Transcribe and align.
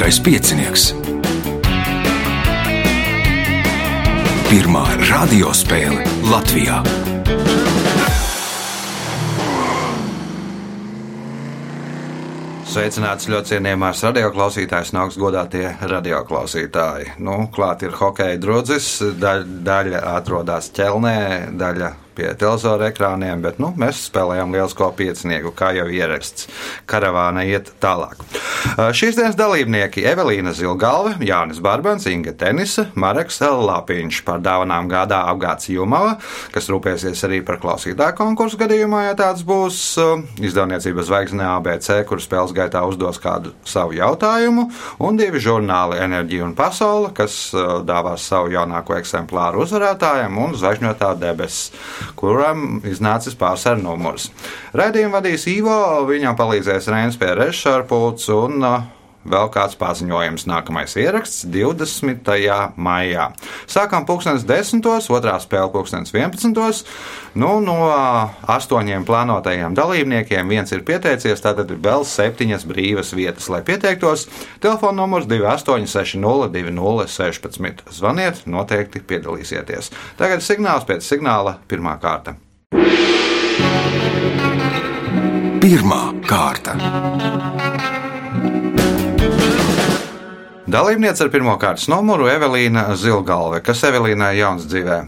Olimpiskais 0.00 0.24
piecinieks. 0.24 0.82
Pirmā 4.48 4.84
radiospēle 5.10 6.06
Latvijā. 6.24 6.78
Sveicināts 12.64 13.28
ļoti 13.28 13.52
cienījamās 13.52 14.00
radioklausītājas, 14.08 14.94
nāks 14.96 15.20
godātie 15.20 15.66
radioklausītāji. 15.92 17.18
Nu, 17.20 17.50
klāt 17.52 17.84
ir 17.84 17.92
hokeja 18.00 18.40
drudzis, 18.40 19.02
daļa, 19.20 19.44
daļa 19.68 20.04
atrodas 20.16 20.72
ķelnē, 20.80 21.18
daļa 21.60 21.92
pie 22.16 22.32
televizora 22.38 22.90
ekrāniem, 22.90 23.42
bet 23.44 23.60
nu, 23.62 23.70
mēs 23.78 24.04
spēlējam 24.08 24.52
lielisko 24.54 24.90
piecinieku, 24.98 25.52
kā 25.56 25.70
jau 25.76 25.86
ierasts. 25.90 26.48
Karavāna 26.90 27.44
iet 27.48 27.72
tālāk. 27.82 28.20
Šīs 28.96 29.16
dienas 29.18 29.38
dalībnieki- 29.38 30.04
Evelīna 30.12 30.52
Zilgalve, 30.56 31.16
Jānis 31.24 31.60
Barbans, 31.62 32.06
Inga 32.06 32.32
Tenisa, 32.32 32.86
Mareks 32.94 33.40
Lapiņš 33.40 34.22
par 34.24 34.40
dāvanām 34.40 34.88
gādā 34.90 35.22
apgāds 35.30 35.70
Jumava, 35.70 36.18
kas 36.52 36.68
rūpēsies 36.68 37.24
arī 37.28 37.44
par 37.44 37.58
klausītāju 37.62 38.16
konkursu 38.16 38.58
gadījumā, 38.60 39.04
ja 39.08 39.14
tāds 39.14 39.42
būs 39.46 39.78
izdevniecības 40.40 41.06
zvaigznē 41.08 41.46
ABC, 41.56 42.04
kur 42.06 42.18
spēles 42.18 42.52
gaitā 42.52 42.82
uzdos 42.86 43.18
kādu 43.18 43.54
savu 43.64 43.92
jautājumu, 43.92 44.70
un 45.00 45.16
divi 45.16 45.38
žurnāli 45.38 46.00
Enerģija 46.00 46.44
un 46.44 46.54
Pasaule, 46.54 47.12
kas 47.14 47.52
dāvās 47.86 48.26
savu 48.28 48.50
jaunāko 48.52 48.98
eksemplāru 48.98 49.64
uzvarētājiem 49.64 50.38
un 50.38 50.54
zvaigžņotā 50.58 51.14
debesis 51.20 51.70
kuram 52.18 52.80
iznācis 52.88 53.36
pārsvaru 53.40 53.84
numurs. 53.84 54.30
Raidījumu 54.76 55.16
vadīs 55.18 55.46
Ivo, 55.50 55.76
viņam 56.08 56.38
palīdzēs 56.38 56.88
Rēns 56.92 57.20
pie 57.20 57.34
režisora 57.38 57.86
un 58.36 58.64
uh, 58.64 58.80
vēl 59.24 59.48
kāds 59.52 59.76
paziņojums. 59.80 60.46
Nākamais 60.50 60.96
ieraksts 61.00 61.46
20. 61.50 62.30
maijā. 62.80 63.30
Sākām 63.70 64.06
pulkstenis 64.08 64.44
10. 64.48 64.80
otrā 65.12 65.36
spēle 65.42 65.70
pulkstenis 65.72 66.12
11. 66.14 66.84
Nu, 67.40 67.50
no 67.64 67.76
astoņiem 68.50 69.04
plānotajiem 69.08 69.74
dalībniekiem 69.78 70.44
viens 70.50 70.70
ir 70.74 70.82
pieteicies, 70.86 71.42
tātad 71.44 71.66
ir 71.70 71.78
vēl 71.82 72.02
septiņas 72.08 72.64
brīvas 72.68 73.10
vietas, 73.16 73.46
lai 73.52 73.62
pieteiktos. 73.66 74.20
Telefona 74.62 74.96
numurs 75.02 75.26
28602016. 75.30 77.82
Zvaniet, 77.94 78.36
noteikti 78.46 78.98
piedalīsieties. 79.06 79.84
Tagad 80.20 80.40
signāls 80.44 80.84
pēc 80.88 81.00
signāla 81.06 81.52
pirmā 81.70 81.94
kārta. 82.02 82.30
Pirmā 85.60 86.02
kārta. 86.26 86.72
Dalībniece 90.70 91.24
ar 91.24 91.30
pirmā 91.32 91.56
kārtas 91.58 91.88
numuru 91.90 92.28
Evelīna 92.30 92.92
Zilgalve. 92.94 93.58
Kas 93.64 93.80
Evelīnai 93.88 94.36
jauns 94.38 94.68
dzīvē? 94.70 94.98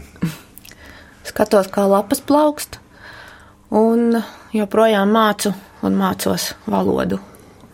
Skatos, 1.23 1.69
kā 1.71 1.85
lapas 1.87 2.19
plaukst, 2.19 2.81
un 3.71 4.17
joprojām 4.51 5.13
mācu 5.15 5.53
un 5.87 5.95
mācos 5.95 6.49
valodu. 6.67 7.21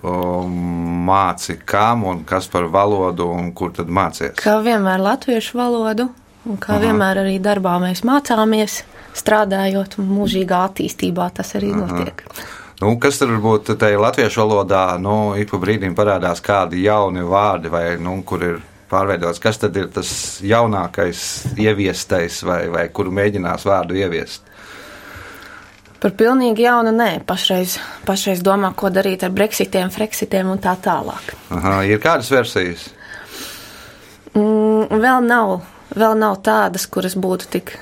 Māci 0.03 1.57
kam 1.65 2.05
un 2.11 2.21
kas 2.29 2.51
par 2.53 2.69
valodu 2.69 3.31
un 3.33 3.49
kur 3.57 3.73
tad 3.73 3.89
mācies? 3.89 4.35
Kā 4.37 4.59
vienmēr 4.61 5.01
latviešu 5.01 5.57
valodu, 5.57 6.11
un 6.45 6.61
kā 6.61 6.75
Aha. 6.75 6.83
vienmēr 6.85 7.23
arī 7.23 7.39
darbā 7.41 7.79
mēs 7.81 8.05
mācāmies, 8.05 8.83
strādājot 9.17 9.97
mūžīgā 9.97 10.61
attīstībā 10.69 11.31
tas 11.41 11.57
arī 11.57 11.73
Aha. 11.73 11.87
notiek. 11.87 12.21
Nu, 12.79 12.93
kas 12.95 13.17
tur 13.19 13.33
varbūt 13.33 13.73
tajā 13.79 13.99
latviešu 13.99 14.39
valodā, 14.39 14.83
nu, 15.03 15.33
ik 15.35 15.49
pa 15.51 15.57
brīdim 15.59 15.95
parādās 15.97 16.39
kādi 16.39 16.85
jauni 16.85 17.25
vārdi, 17.27 17.71
vai 17.71 17.97
nu, 17.99 18.13
kur 18.23 18.45
ir 18.45 18.61
pārveidots, 18.89 19.41
kas 19.43 19.59
tad 19.59 19.75
ir 19.75 19.89
tas 19.91 20.11
jaunākais, 20.47 21.23
ieviestais, 21.59 22.39
vai, 22.47 22.61
vai 22.71 22.85
kuru 22.95 23.11
mēģinās 23.17 23.67
vārdu 23.67 23.99
ieviest? 23.99 24.47
Par 25.99 26.13
pilnīgi 26.15 26.63
jaunu 26.63 26.93
nē, 26.95 27.09
pašreiz, 27.27 27.75
pašreiz 28.07 28.39
domā, 28.47 28.71
ko 28.71 28.87
darīt 28.95 29.27
ar 29.27 29.35
brexitiem, 29.35 29.91
freksitiem 29.91 30.47
un 30.47 30.63
tā 30.63 30.77
tālāk. 30.79 31.33
Aha, 31.51 31.81
ir 31.83 31.99
kādas 31.99 32.31
versijas? 32.31 32.87
Mm, 34.31 35.01
vēl 35.03 35.27
nav, 35.27 35.57
vēl 35.99 36.15
nav 36.15 36.39
tādas, 36.47 36.87
kuras 36.87 37.19
būtu 37.19 37.51
tik 37.57 37.75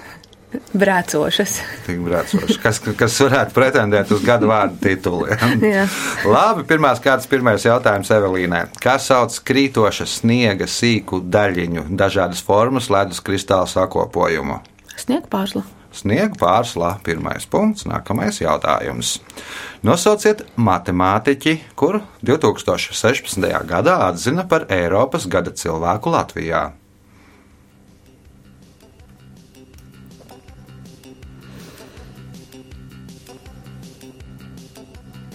Brēcošas. 0.78 1.57
Tik 1.85 2.01
brēcošas. 2.06 2.59
Kas, 2.63 2.79
kas 3.00 3.18
varētu 3.23 3.56
pretendēt 3.56 4.12
uz 4.13 4.23
gadu 4.25 4.50
vārdu 4.51 4.79
titulu? 4.84 5.28
Ja? 5.68 5.88
Labi, 6.28 6.63
pirmās 6.68 7.01
kārtas, 7.03 7.28
pirmais 7.29 7.66
jautājums 7.66 8.12
Evelīnai. 8.13 8.68
Kā 8.81 8.95
sauc 9.01 9.35
krītoša 9.47 10.07
sniega 10.09 10.68
sīku 10.69 11.19
daļiņu, 11.28 11.88
dažādas 11.97 12.44
formas 12.45 12.91
ledus 12.94 13.19
kristāla 13.25 13.68
sakopojumu? 13.69 14.62
Sniega 14.97 15.28
pārsla. 15.31 15.66
Sniega 15.97 16.35
pārsla, 16.38 16.95
pirmais 17.03 17.47
punkts, 17.50 17.88
nākamais 17.89 18.41
jautājums. 18.41 19.18
Nosauciet 19.88 20.44
matemātiķi, 20.59 21.56
kuru 21.79 22.03
2016. 22.28 23.47
gadā 23.69 23.97
atzina 24.07 24.45
par 24.50 24.68
Eiropas 24.74 25.25
gada 25.31 25.53
cilvēku 25.57 26.13
Latvijā. 26.13 26.68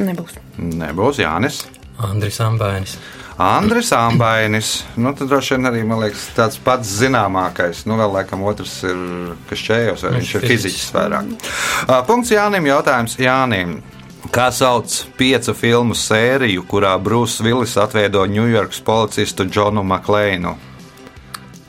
Nebūs. 0.00 0.38
Nebūs 0.58 1.20
Jānis. 1.20 1.64
Andris 2.02 2.40
Ambainis. 2.40 2.96
Andris 3.38 3.92
Ambainis. 3.92 4.70
Nu, 4.96 5.12
tad 5.16 5.28
droši 5.28 5.56
vien 5.56 5.68
arī 5.70 5.82
liekas, 5.84 6.28
tāds 6.36 6.58
pats 6.62 6.88
zināmākais. 7.00 7.84
Nu, 7.88 7.96
vēl 8.00 8.12
laikam 8.16 8.44
otrs 8.48 8.78
ir 8.88 8.98
Kašķējos, 9.50 10.04
vai 10.06 10.14
viņš 10.18 10.34
ir 10.38 10.46
fiziķis 10.52 10.92
vairāk. 10.96 11.32
Uh, 11.86 11.98
punkts 12.08 12.32
Jānim. 12.32 12.68
Jautājums 12.70 13.18
Jānim. 13.20 13.80
Kā 14.32 14.52
sauc 14.54 14.92
piecu 15.18 15.54
filmu 15.58 15.96
sēriju, 15.98 16.62
kurā 16.70 16.94
Brūss 17.02 17.42
Villis 17.42 17.74
atveido 17.80 18.22
Ņujorkas 18.30 18.84
policistu 18.86 19.48
Džonu 19.48 19.82
Maklēnu? 19.82 20.54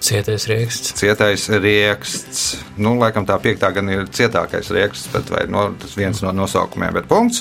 Cietais 0.04 0.48
rieksts. 0.52 0.94
Cietais 1.00 1.46
rieksts. 1.48 2.40
Nu, 2.76 2.98
laikam 3.00 3.24
tā 3.24 3.38
piektā 3.40 3.70
gan 3.72 3.88
ir 3.88 4.10
cietākais 4.12 4.68
rieksts, 4.76 5.08
bet 5.14 5.32
vai, 5.32 5.46
no, 5.48 5.70
tas 5.80 5.96
viens 5.96 6.20
no 6.26 6.34
nosaukumiem, 6.36 6.92
bet 6.98 7.08
punkts. 7.08 7.40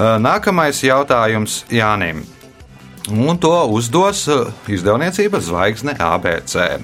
Nākamais 0.00 0.80
jautājums 0.80 1.66
Jānim. 1.68 2.24
Un 3.10 3.36
to 3.40 3.52
uzdos 3.76 4.24
izdevniecība 4.70 5.42
Zvaigzne 5.44 5.96
ABC. 6.00 6.80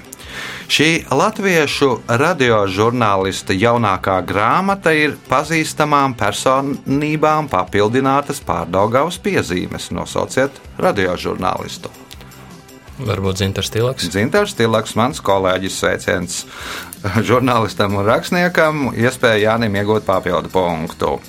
Šī 0.69 0.89
latviešu 1.09 1.93
radiožurnālista 2.21 3.55
jaunākā 3.57 4.19
grāmata 4.27 4.93
ir 4.93 5.15
pazīstamām 5.29 6.13
personībām 6.19 7.49
papildinātas 7.49 8.43
pārdaugavas 8.45 9.17
piezīmes. 9.23 9.89
Nosauciet 9.95 10.61
radiožurnālistu. 10.77 12.06
Varbūt 12.97 13.37
Zintars 13.43 13.69
Tilaks. 13.69 14.07
Zintars 14.09 14.55
Tilaks, 14.57 14.95
mans 14.97 15.19
kolēģis, 15.21 15.75
sveiciens 15.77 16.37
žurnālistam 17.27 17.93
un 17.99 18.05
rakstniekam, 18.07 18.87
iespēja 18.97 19.51
Jānim 19.51 19.75
iegūt 19.77 20.05
papildu 20.07 20.49
punktu. 20.49 21.19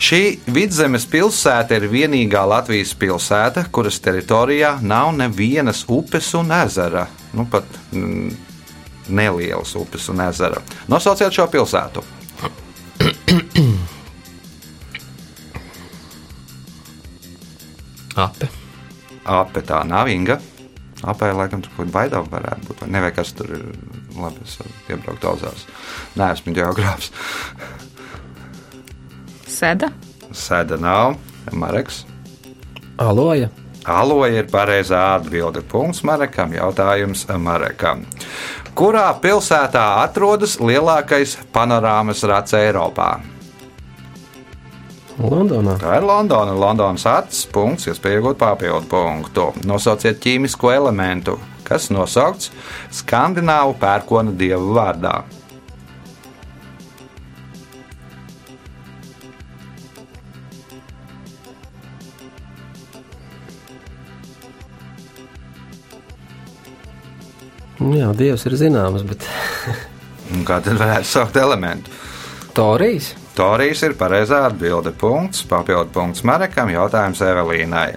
Šī 0.00 0.38
vidzemes 0.54 1.04
pilsēta 1.10 1.76
ir 1.76 1.88
vienīgā 1.90 2.44
Latvijas 2.48 2.94
pilsēta, 2.96 3.66
kuras 3.74 3.98
teritorijā 4.00 4.76
nav 4.86 5.10
nevienas 5.18 5.82
upes 5.90 6.30
un 6.38 6.54
ezera. 6.56 7.04
Nu, 7.34 7.44
pat 7.50 7.66
mm, 7.90 8.30
nelielas 9.10 9.74
upes 9.76 10.08
un 10.14 10.22
ezera. 10.24 10.62
Nosauciet 10.88 11.34
šo 11.34 11.48
pilsētu. 11.50 12.06
Ape. 18.20 18.48
Ape 19.26 19.66
tā 19.66 19.82
nav 19.86 20.08
Inga. 20.12 20.38
Apēļ, 21.00 21.32
laikam, 21.38 21.62
tur 21.64 21.72
kaut 21.72 21.86
kāda 21.86 21.94
baidāva 21.94 22.28
varētu 22.34 22.68
būt. 22.68 22.82
Vai 22.82 22.90
nevajag, 22.96 23.16
kas 23.16 23.32
tur 23.38 23.54
ir. 23.56 23.64
Labi, 24.20 24.44
es 24.44 24.58
varu 24.60 24.74
iebraukt 24.92 25.22
daudzās. 25.24 25.64
Nē, 26.20 26.28
esmu 26.34 26.52
geogrāfs. 26.56 27.08
Sēda. 29.48 29.88
Sēda 30.36 30.76
nav. 30.80 31.16
Mareks. 31.56 32.04
Aloja. 33.00 33.48
Aloja 33.88 34.42
ir 34.42 34.50
pareizā 34.52 35.00
atbilde. 35.16 35.64
Punkts 35.64 36.04
Marekam. 36.04 36.52
Jautājums 36.52 37.24
Marekam. 37.40 38.04
Kurā 38.76 39.08
pilsētā 39.22 39.86
atrodas 40.04 40.58
lielākais 40.60 41.38
panorāmas 41.54 42.22
rats 42.28 42.54
Eiropā? 42.56 43.14
Londonā. 45.20 45.76
Tā 45.80 45.98
ir 45.98 46.06
Londona. 46.08 46.54
Londonas 46.56 47.04
acis 47.08 47.44
punkts, 47.52 47.88
iespēja 47.90 48.20
iegūt 48.20 48.38
papildu 48.40 48.88
punktu. 48.88 49.50
Nosauciet 49.68 50.20
ķīmisko 50.22 50.72
elementu, 50.72 51.36
kas 51.66 51.90
nosaukts 51.92 52.48
skandināvu 53.02 53.76
pērkona 53.82 54.32
dievu 54.32 54.72
vārdā. 54.78 55.20
Nu 67.80 67.96
Jā, 67.96 68.10
Dievs 68.12 68.44
ir 68.44 68.58
zināms, 68.60 69.04
bet 69.08 69.24
Kā 70.46 70.60
tad 70.62 70.76
varētu 70.78 71.08
saukt 71.08 71.36
elementu? 71.40 71.90
Torijas. 72.54 73.14
Torijas 73.36 73.82
ir 73.86 73.94
pareizā 73.98 74.44
atbilde. 74.48 74.92
Punkts, 74.96 75.44
papildu 75.48 75.92
punkts 75.94 76.24
Marekam, 76.26 76.70
jautājums 76.72 77.22
Evelīnai. 77.24 77.94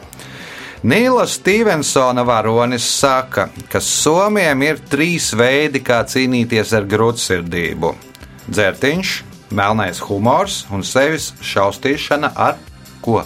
Nīla 0.83 1.24
Stevensona 1.31 2.25
varonis 2.27 2.83
saka, 3.00 3.47
ka 3.71 3.80
Somijam 3.80 4.65
ir 4.65 4.81
trīs 4.91 5.30
veidi, 5.31 5.80
kā 5.80 6.01
cīnīties 6.03 6.74
ar 6.75 6.83
grūtsirdību- 6.91 7.94
dzērtiņš, 8.53 9.13
melnais 9.51 10.01
humors 10.03 10.65
un 10.71 10.83
sevis 10.83 11.31
šaustīšana 11.39 12.33
ar 12.35 12.59
ko? 13.01 13.24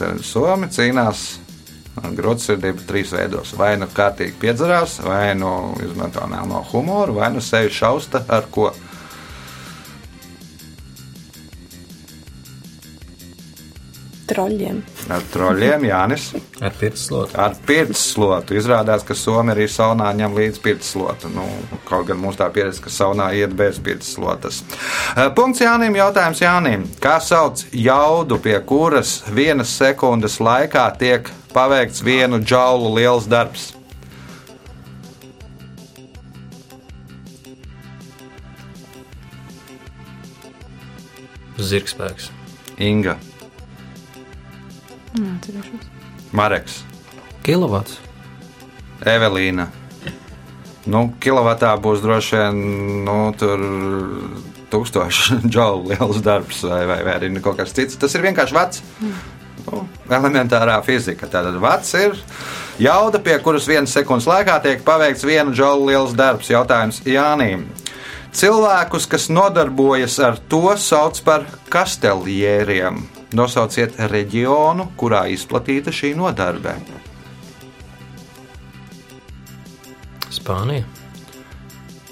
Tad 0.00 0.24
Somi 0.24 0.70
cīnās 0.72 1.39
ar 2.02 2.14
grūtsirdību 2.16 2.86
trīs 2.88 3.14
veidos. 3.14 3.54
Vai 3.58 3.74
nu 3.80 3.88
kārtīgi 3.94 4.36
piedzerās, 4.40 4.98
vai 5.04 5.34
nu 5.38 5.74
izmanto 5.84 6.26
melno 6.30 6.64
humoru, 6.72 7.18
vai 7.20 7.32
nu 7.34 7.42
sevi 7.44 7.72
šausta 7.74 8.24
ar 8.28 8.48
ko. 8.50 8.70
Troļļiem. 14.30 14.76
Ar 15.10 15.24
troļļiem, 15.32 15.84
Jānis. 15.88 16.28
Ar 16.62 16.74
pirts 16.78 17.08
slotu. 17.08 17.34
Ar 17.40 17.56
pirts 17.66 18.02
slotu. 18.12 18.54
Izrādās, 18.58 19.02
ka 19.06 19.16
Somija 19.18 19.56
arī 19.56 19.66
saunā 19.70 20.12
ņem 20.14 20.36
līdzi 20.36 20.62
pirts 20.62 20.92
slotu. 20.94 21.30
Nu, 21.34 21.46
kaut 21.88 22.06
gan 22.10 22.20
mums 22.22 22.38
tā 22.38 22.46
pieredze, 22.54 22.82
ka 22.84 22.92
saunā 22.94 23.30
iet 23.34 23.56
bez 23.58 23.80
pirts 23.82 24.12
slotas. 24.14 24.62
Eh, 25.16 25.26
Punkts 25.34 25.64
Jānim. 25.64 25.98
Jautājums 25.98 26.42
Jānim. 26.44 26.86
Kā 27.02 27.18
sauc 27.18 27.64
jaudu, 27.74 28.38
pie 28.38 28.54
kuras 28.62 29.20
vienas 29.34 29.74
sekundes 29.74 30.38
laikā 30.38 30.86
tiek 31.00 31.30
paveikts 31.54 32.04
vienu 32.06 32.38
džaulu 32.38 32.94
liels 33.00 33.26
darbs? 33.26 33.72
Zirgspēks. 41.60 42.30
Inga, 42.80 43.18
Nācerēšos. 45.18 45.90
Mareks, 46.36 46.82
Kilovats. 47.42 47.98
Evelīna. 49.08 49.66
Nu, 50.90 51.06
kilovatā 51.20 51.72
būs 51.80 52.00
droši 52.04 52.36
vien 52.36 52.60
nu, 53.06 53.16
tur 53.36 53.60
tūkstoši 54.72 55.40
džaulu 55.52 55.92
liels 55.92 56.22
darbs, 56.24 56.62
vai, 56.68 56.84
vai, 56.88 57.02
vai 57.06 57.18
arī 57.18 57.32
kaut 57.42 57.58
kas 57.60 57.74
cits. 57.76 57.98
Tas 58.00 58.14
ir 58.16 58.24
vienkārši 58.24 58.56
vats. 58.56 58.82
Nu, 59.66 59.84
elementārā 60.08 60.78
fizika. 60.84 61.28
Tātad 61.30 61.58
vats 61.60 61.92
ir 61.98 62.16
jauda, 62.80 63.20
pie 63.22 63.36
kuras 63.44 63.68
vienas 63.68 63.92
sekundes 63.96 64.28
laikā 64.30 64.56
tiek 64.64 64.84
paveikts 64.86 65.26
viena 65.26 65.52
džaulu 65.52 65.90
liels 65.90 66.16
darbs. 66.16 66.52
Jautājums 66.52 67.02
Jānim. 67.08 67.68
Cilvēkus, 68.36 69.08
kas 69.10 69.26
nodarbojas 69.32 70.20
ar 70.22 70.38
to, 70.48 70.68
sauc 70.78 71.18
par 71.26 71.48
kasteljieriem. 71.72 73.02
Nosauciet 73.36 73.94
reģionu, 74.10 74.88
kurā 74.98 75.24
izplatīta 75.30 75.92
šī 75.94 76.14
nodarbe. 76.18 76.74
Spānija. 80.34 80.86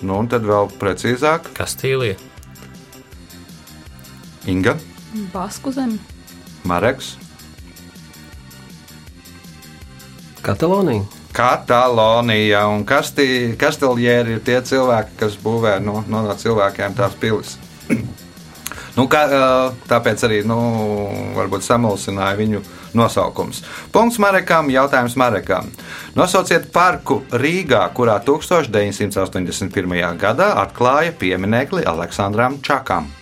Nu, 0.02 0.20
un 0.20 0.28
tad 0.30 0.46
vēl 0.46 0.70
precīzāk, 0.78 1.50
Kastīlija. 1.56 2.18
Inga, 4.48 4.76
Basku 5.32 5.72
zemi. 5.74 5.98
Mareks, 6.68 7.16
Katalonija. 10.42 11.02
Katalonija 11.32 12.62
un 12.72 12.84
Kasti- 12.86 13.56
Kasteljēri 13.60 14.38
ir 14.38 14.40
tie 14.40 14.60
cilvēki, 14.64 15.16
kas 15.20 15.36
būvē 15.42 15.74
no, 15.84 16.04
no 16.08 16.22
cilvēkiem 16.34 16.94
tās 16.96 17.12
pilis. 17.20 17.58
Nu, 18.98 19.04
kā, 19.06 19.20
tāpēc 19.86 20.24
arī 20.26 20.40
nu, 20.48 20.58
samulsināja 21.62 22.34
viņu 22.40 22.62
nosaukums. 22.98 23.62
Punkts 23.94 24.18
Marekam, 24.18 24.72
jautājums 24.74 25.14
Marekam. 25.20 25.70
Nosauciet 26.18 26.72
parku 26.74 27.20
Rīgā, 27.30 27.84
kurā 27.94 28.18
1981. 28.26 30.18
gadā 30.18 30.50
atklāja 30.64 31.14
pieminekli 31.14 31.86
Aleksandram 31.86 32.58
Čakam. 32.64 33.12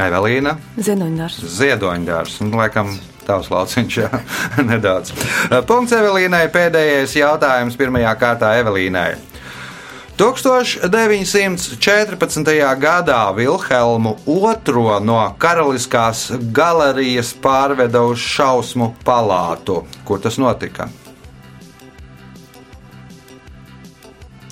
Evelīna. 0.00 0.56
Zenoņdārs. 0.80 1.36
Ziedoņdārs. 1.58 2.40
Un, 2.44 2.48
laikam, 2.58 2.88
tavs 3.26 3.48
lauciņš, 3.52 3.92
jā, 4.02 4.10
nedaudz. 4.70 5.08
Punkts 5.68 5.92
Evelīnai. 5.96 6.46
Pēdējais 6.54 7.12
jautājums 7.20 7.78
pirmajā 7.78 8.12
kārtā 8.20 8.48
Evelīnai. 8.62 9.12
1914. 10.14 12.46
gadā 12.78 13.22
Vilhelmu 13.34 14.14
II 14.30 15.02
no 15.02 15.18
Karaliskās 15.42 16.30
galerijas 16.54 17.34
pārveda 17.42 17.98
uz 18.06 18.22
šausmu 18.22 18.94
palātu. 19.02 19.82
Kur 20.06 20.22
tas 20.22 20.38
notika? 20.38 20.86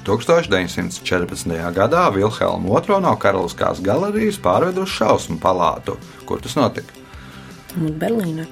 1914. 0.06 1.52
gadā 1.76 2.06
Vilhelmu 2.14 2.74
II 2.80 3.00
no 3.04 3.14
Karaliskās 3.20 3.82
galerijas 3.84 4.40
pārveda 4.42 4.82
uz 4.82 4.90
šausmu 4.96 5.38
palātu. 5.42 5.96
Kur 6.26 6.42
tas 6.42 6.56
notika? 6.58 6.94
Un 7.78 7.94
Berlīna. 7.98 8.46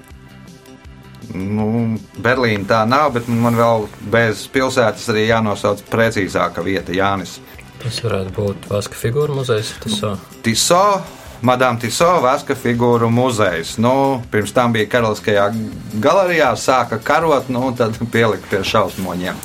Nu, 1.34 1.98
Berlīna 2.18 2.66
tā 2.66 2.80
nav, 2.88 3.12
bet 3.14 3.28
man 3.30 3.58
vēl 3.58 3.86
bez 4.10 4.46
pilsētas 4.50 5.06
arī 5.12 5.28
jānosauc 5.28 5.84
precīzāka 5.90 6.64
vieta, 6.66 6.94
Jānis. 6.96 7.38
Tas 7.80 8.00
varētu 8.04 8.34
būt 8.36 8.68
Vaska 8.70 8.98
figūra 8.98 9.36
muzejs. 9.36 9.72
Tas 9.84 9.98
so. 10.00 10.14
Tiso, 10.44 10.82
Madame 11.46 11.80
Tiso, 11.80 12.08
Vaska 12.20 12.56
figūru 12.58 13.08
muzejs. 13.12 13.76
Nu, 13.80 14.20
pirms 14.32 14.52
tam 14.56 14.74
bija 14.76 14.90
Karaliskajā 14.90 15.46
galerijā, 16.02 16.50
sāka 16.60 16.98
karot, 17.00 17.48
nu, 17.52 17.70
tad 17.78 17.96
pielika 18.12 18.50
pie 18.50 18.60
šausmoņiem. 18.72 19.40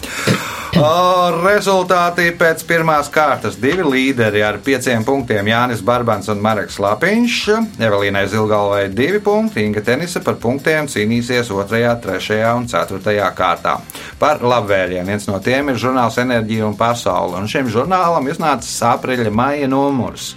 Rezultāti 1.45 2.33
pēc 2.35 2.63
pirmās 2.67 3.07
kārtas. 3.13 3.55
Divi 3.61 3.85
līderi 3.85 4.41
ar 4.43 4.57
pieciem 4.63 5.05
punktiem- 5.07 5.47
Jānis 5.53 5.79
Barbans 5.85 6.27
un 6.27 6.41
Marks 6.43 6.79
Lapiņš. 6.83 7.37
Evelīnai 7.79 8.25
Zilgalvai 8.27 8.89
divi 8.91 9.21
punkti, 9.23 9.63
Inga 9.63 9.81
Tenisa 9.85 10.19
par 10.19 10.35
punktiem 10.35 10.89
cīnīsies 10.91 11.47
2, 11.47 11.95
3 12.03 12.41
un 12.57 12.67
4 12.67 13.31
kārtā. 13.37 13.77
Par 14.19 14.43
labvēriem 14.43 15.07
viens 15.07 15.27
no 15.27 15.39
tiem 15.39 15.69
ir 15.69 15.79
žurnāls 15.79 16.19
Enerģija 16.19 16.67
un 16.67 16.75
Pasaule, 16.75 17.39
un 17.39 17.47
šim 17.47 17.71
žurnālam 17.71 18.27
iznācis 18.27 18.81
aprīļa 18.83 19.31
maija 19.31 19.67
numurs. 19.67 20.35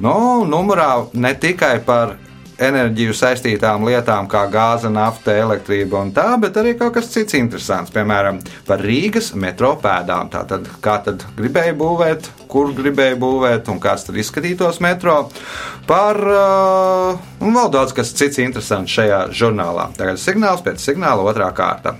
Nu, 0.00 0.44
numurā 0.46 1.06
ne 1.14 1.34
tikai 1.34 1.78
par 1.86 2.16
enerģiju 2.58 3.14
saistītām 3.14 3.86
lietām, 3.86 4.28
kā 4.30 4.44
gāze, 4.52 4.90
nafta, 4.92 5.34
elektrība 5.38 6.02
un 6.02 6.12
tā, 6.16 6.26
bet 6.42 6.58
arī 6.60 6.74
kaut 6.78 6.96
kas 6.96 7.10
cits 7.12 7.36
interesants. 7.38 7.92
Piemēram, 7.94 8.40
par 8.68 8.82
Rīgas 8.84 9.32
metro 9.38 9.74
pēdām. 9.82 10.32
Tātad, 10.32 10.68
kā 10.84 10.98
tad 11.06 11.24
gribēja 11.38 11.76
būvēt, 11.78 12.30
kur 12.50 12.72
gribēja 12.76 13.18
būvēt 13.20 13.70
un 13.72 13.80
kāds 13.82 14.08
tad 14.08 14.18
izskatītos 14.18 14.82
metro. 14.84 15.20
Par 15.88 16.18
uh, 16.18 17.24
un 17.44 17.56
vēl 17.56 17.72
daudz 17.74 17.94
kas 17.96 18.12
cits 18.18 18.42
interesants 18.42 18.92
šajā 18.98 19.26
žurnālā. 19.32 19.90
Tagad 19.98 20.20
signāls 20.20 20.64
pēc 20.66 20.82
signāla 20.82 21.24
otrā 21.30 21.52
kārta. 21.56 21.96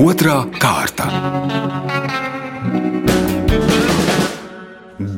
Otra 0.00 0.46
kārta. 0.56 1.99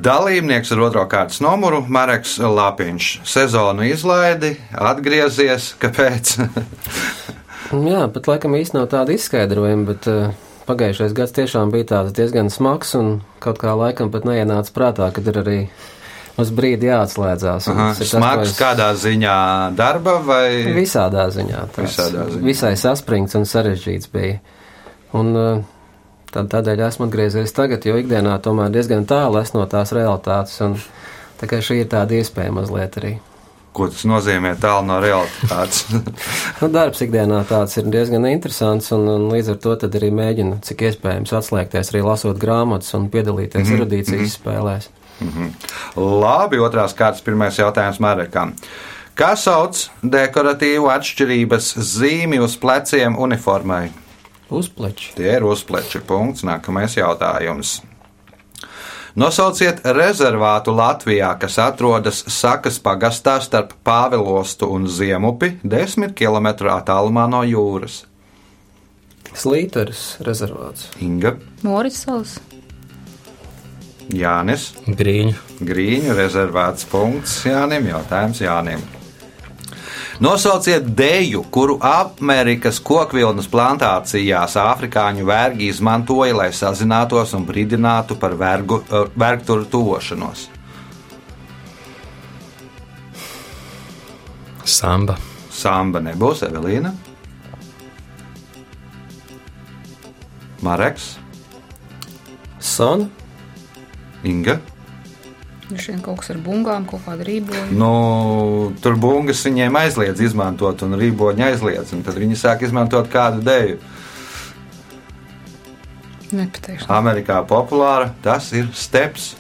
Dalībnieks 0.02 0.72
ar 0.74 0.80
otro 0.88 1.04
kārtas 1.10 1.38
numuru- 1.44 1.82
Mareks 1.96 2.38
Lapiņš. 2.42 3.10
Sezonu 3.28 3.84
izlaidi, 3.86 4.56
atgriezies. 4.74 5.74
Kāpēc? 5.82 6.32
Jā, 7.90 8.02
pat 8.12 8.26
laikam 8.28 8.56
īsti 8.58 8.76
nav 8.80 8.88
tāda 8.92 9.14
izskaidrojuma, 9.14 9.86
bet 9.92 10.08
uh, 10.10 10.32
pagājušais 10.68 11.14
gads 11.16 11.32
tiešām 11.38 11.70
bija 11.72 11.86
tāds 11.94 12.12
diezgan 12.18 12.50
smags 12.52 12.94
un 12.98 13.20
kaut 13.40 13.60
kā 13.62 13.72
laikam 13.78 14.10
pat 14.12 14.26
neienāca 14.28 14.74
prātā, 14.76 15.08
kad 15.14 15.30
ir 15.30 15.38
arī 15.40 15.58
uz 16.42 16.50
brīdi 16.52 16.90
jāatslēdzās. 16.90 17.70
Smags 18.02 18.50
es- 18.50 18.58
kādā 18.58 18.90
ziņā 18.98 19.36
darba 19.78 20.18
vai 20.24 20.48
Visādā 20.76 21.28
ziņā. 21.32 21.62
tāds 21.76 21.94
Visādā 21.96 22.26
ziņā. 22.34 22.42
Visai 22.50 22.74
saspringts 22.80 23.38
un 23.38 23.46
sarežģīts 23.48 24.10
bija. 24.12 24.40
Un 25.14 25.32
uh, 25.36 25.62
tad, 26.32 26.50
tādēļ 26.52 26.86
esmu 26.88 27.06
atgriezies 27.06 27.52
tagad, 27.56 27.84
jo 27.86 27.96
ikdienā 28.00 28.38
tomēr 28.42 28.72
diezgan 28.74 29.06
tālu 29.06 29.40
es 29.42 29.54
no 29.54 29.66
tās 29.70 29.92
realitātes. 29.96 30.58
Un 30.64 30.78
Tā 31.42 31.48
kā 31.50 31.58
šī 31.58 31.80
ir 31.82 31.90
tāda 31.90 32.14
iespēja 32.14 32.54
mazliet 32.54 32.96
arī. 33.00 33.16
Ko 33.74 33.88
tas 33.90 34.04
nozīmē 34.06 34.52
tālu 34.62 34.86
no 34.86 35.00
realitātes? 35.02 35.88
Nu, 36.60 36.68
darbs 36.70 37.00
ikdienā 37.02 37.40
tāds 37.48 37.74
ir 37.80 37.88
diezgan 37.90 38.28
interesants, 38.30 38.92
un, 38.94 39.08
un 39.10 39.24
līdz 39.32 39.56
ar 39.56 39.56
to 39.64 39.72
arī 39.88 40.12
mēģinu, 40.14 40.60
cik 40.62 40.84
iespējams, 40.86 41.32
atslēgties 41.34 41.90
arī 41.90 42.04
lasot 42.06 42.38
grāmatas 42.38 42.94
un 42.94 43.08
piedalīties 43.10 43.64
mm 43.64 43.72
-hmm. 43.72 43.80
erudīcijas 43.80 44.36
spēlēs. 44.38 44.86
Labi, 45.96 46.60
otrās 46.62 46.94
kārtas 46.94 47.24
pirmais 47.26 47.58
jautājums 47.58 47.98
Marekam. 47.98 48.54
Kā 49.18 49.34
sauc 49.36 49.88
dekoratīvu 50.02 50.86
atšķirības 50.92 51.74
zīmi 51.96 52.38
uz 52.38 52.54
pleciem 52.56 53.18
uniformai? 53.18 53.90
Uzpleči. 54.52 55.14
Tie 55.16 55.32
ir 55.38 55.46
uzpleči. 55.48 56.02
Punkts. 56.06 56.44
Nākamais 56.46 56.98
jautājums. 56.98 57.80
Nosauciet 59.12 59.82
rezervātu 59.84 60.72
Latvijā, 60.72 61.34
kas 61.40 61.58
atrodas 61.60 62.22
Sakas 62.32 62.78
pagastā 62.80 63.34
starp 63.44 63.74
Pāvilostu 63.84 64.70
un 64.72 64.86
Ziemupi, 64.88 65.58
10 65.64 66.14
km 66.16 66.48
attālumā 66.72 67.26
no 67.28 67.42
jūras. 67.44 68.06
Slīteris 69.36 70.22
rezervāts. 70.24 70.88
Inga, 71.04 71.36
Moris 71.64 72.00
salas. 72.06 72.38
Jānis, 74.12 74.70
Grīņu. 74.88 75.36
Grīņu 75.60 76.16
rezervēts 76.16 76.88
punkts 76.88 77.38
Jānim. 77.46 77.92
Jautājums 77.92 78.40
Jānim. 78.44 78.80
Nosauciet 80.22 80.84
deju, 80.86 81.40
kuru 81.50 81.80
Amerikas 81.82 82.76
kokvilnas 82.78 83.48
plantācijās 83.50 84.54
afrikāņu 84.60 85.24
vergi 85.26 85.66
izmantoja, 85.66 86.36
lai 86.38 86.52
sazinātos 86.54 87.32
un 87.34 87.42
brīdinātu 87.48 88.14
par 88.22 88.36
vergu, 88.38 88.78
eh, 88.86 89.08
vergturu 89.18 89.64
tuvošanos. 89.64 90.44
Samba. 94.64 95.16
Samba 95.50 95.98
nebūs 96.00 96.46
Evelīna. 96.46 96.94
Mareks, 100.62 101.16
Son. 102.60 103.10
Inga. 104.22 104.60
Šeit 105.80 106.02
kaut 106.04 106.20
kas 106.20 106.32
ar 106.34 106.40
bungām, 106.42 106.84
kaut 106.88 107.04
kāda 107.06 107.24
rīboņa. 107.26 107.70
Nu, 107.76 107.92
tur 108.84 108.96
bungas 109.00 109.42
viņiem 109.46 109.76
aizliedz 109.82 110.20
izmantot, 110.24 110.84
un 110.86 110.98
rīboņi 111.00 111.46
aizliedz. 111.48 111.94
un 111.96 112.02
Tad 112.06 112.18
viņi 112.20 112.38
sāk 112.38 112.64
izmantot 112.66 113.08
kādu 113.12 113.44
deju. 113.46 113.78
Nepateikšu. 116.32 116.88
Amerikā 116.92 117.42
populāra 117.48 118.10
tas 118.24 118.50
ir 118.56 118.70
steps. 118.76 119.34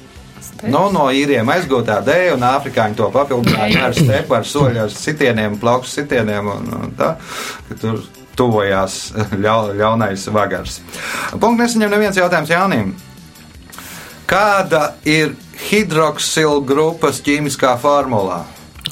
Nu, 0.62 0.88
no 0.94 1.08
īriem 1.10 1.48
aizgūtā 1.50 1.98
dēļa, 2.06 2.34
un 2.36 2.44
afrikāņi 2.46 2.98
to 2.98 3.08
papildināja 3.14 3.86
ar 3.88 3.94
stepu, 3.96 4.36
ar 4.36 4.46
soļu, 4.46 4.82
ar 4.84 4.92
sitieniem, 4.94 5.56
plaukstu 5.58 6.02
sitieniem. 6.02 6.50
Un, 6.52 6.68
un 6.78 6.92
tā, 6.98 7.14
tur 7.80 8.02
tuvojās 8.38 8.98
ļau, 9.44 9.72
ļaunais 9.78 10.26
vagars. 10.34 10.80
Punkts 11.32 11.62
nesaņem 11.64 11.94
neviens 11.96 12.20
jautājums 12.20 12.52
Jānim. 12.52 12.92
Kāda 14.30 14.94
ir 15.08 15.34
hidroksilu 15.68 16.60
grupas 16.66 17.22
ķīmiskā 17.24 17.76
formulā? 17.82 18.42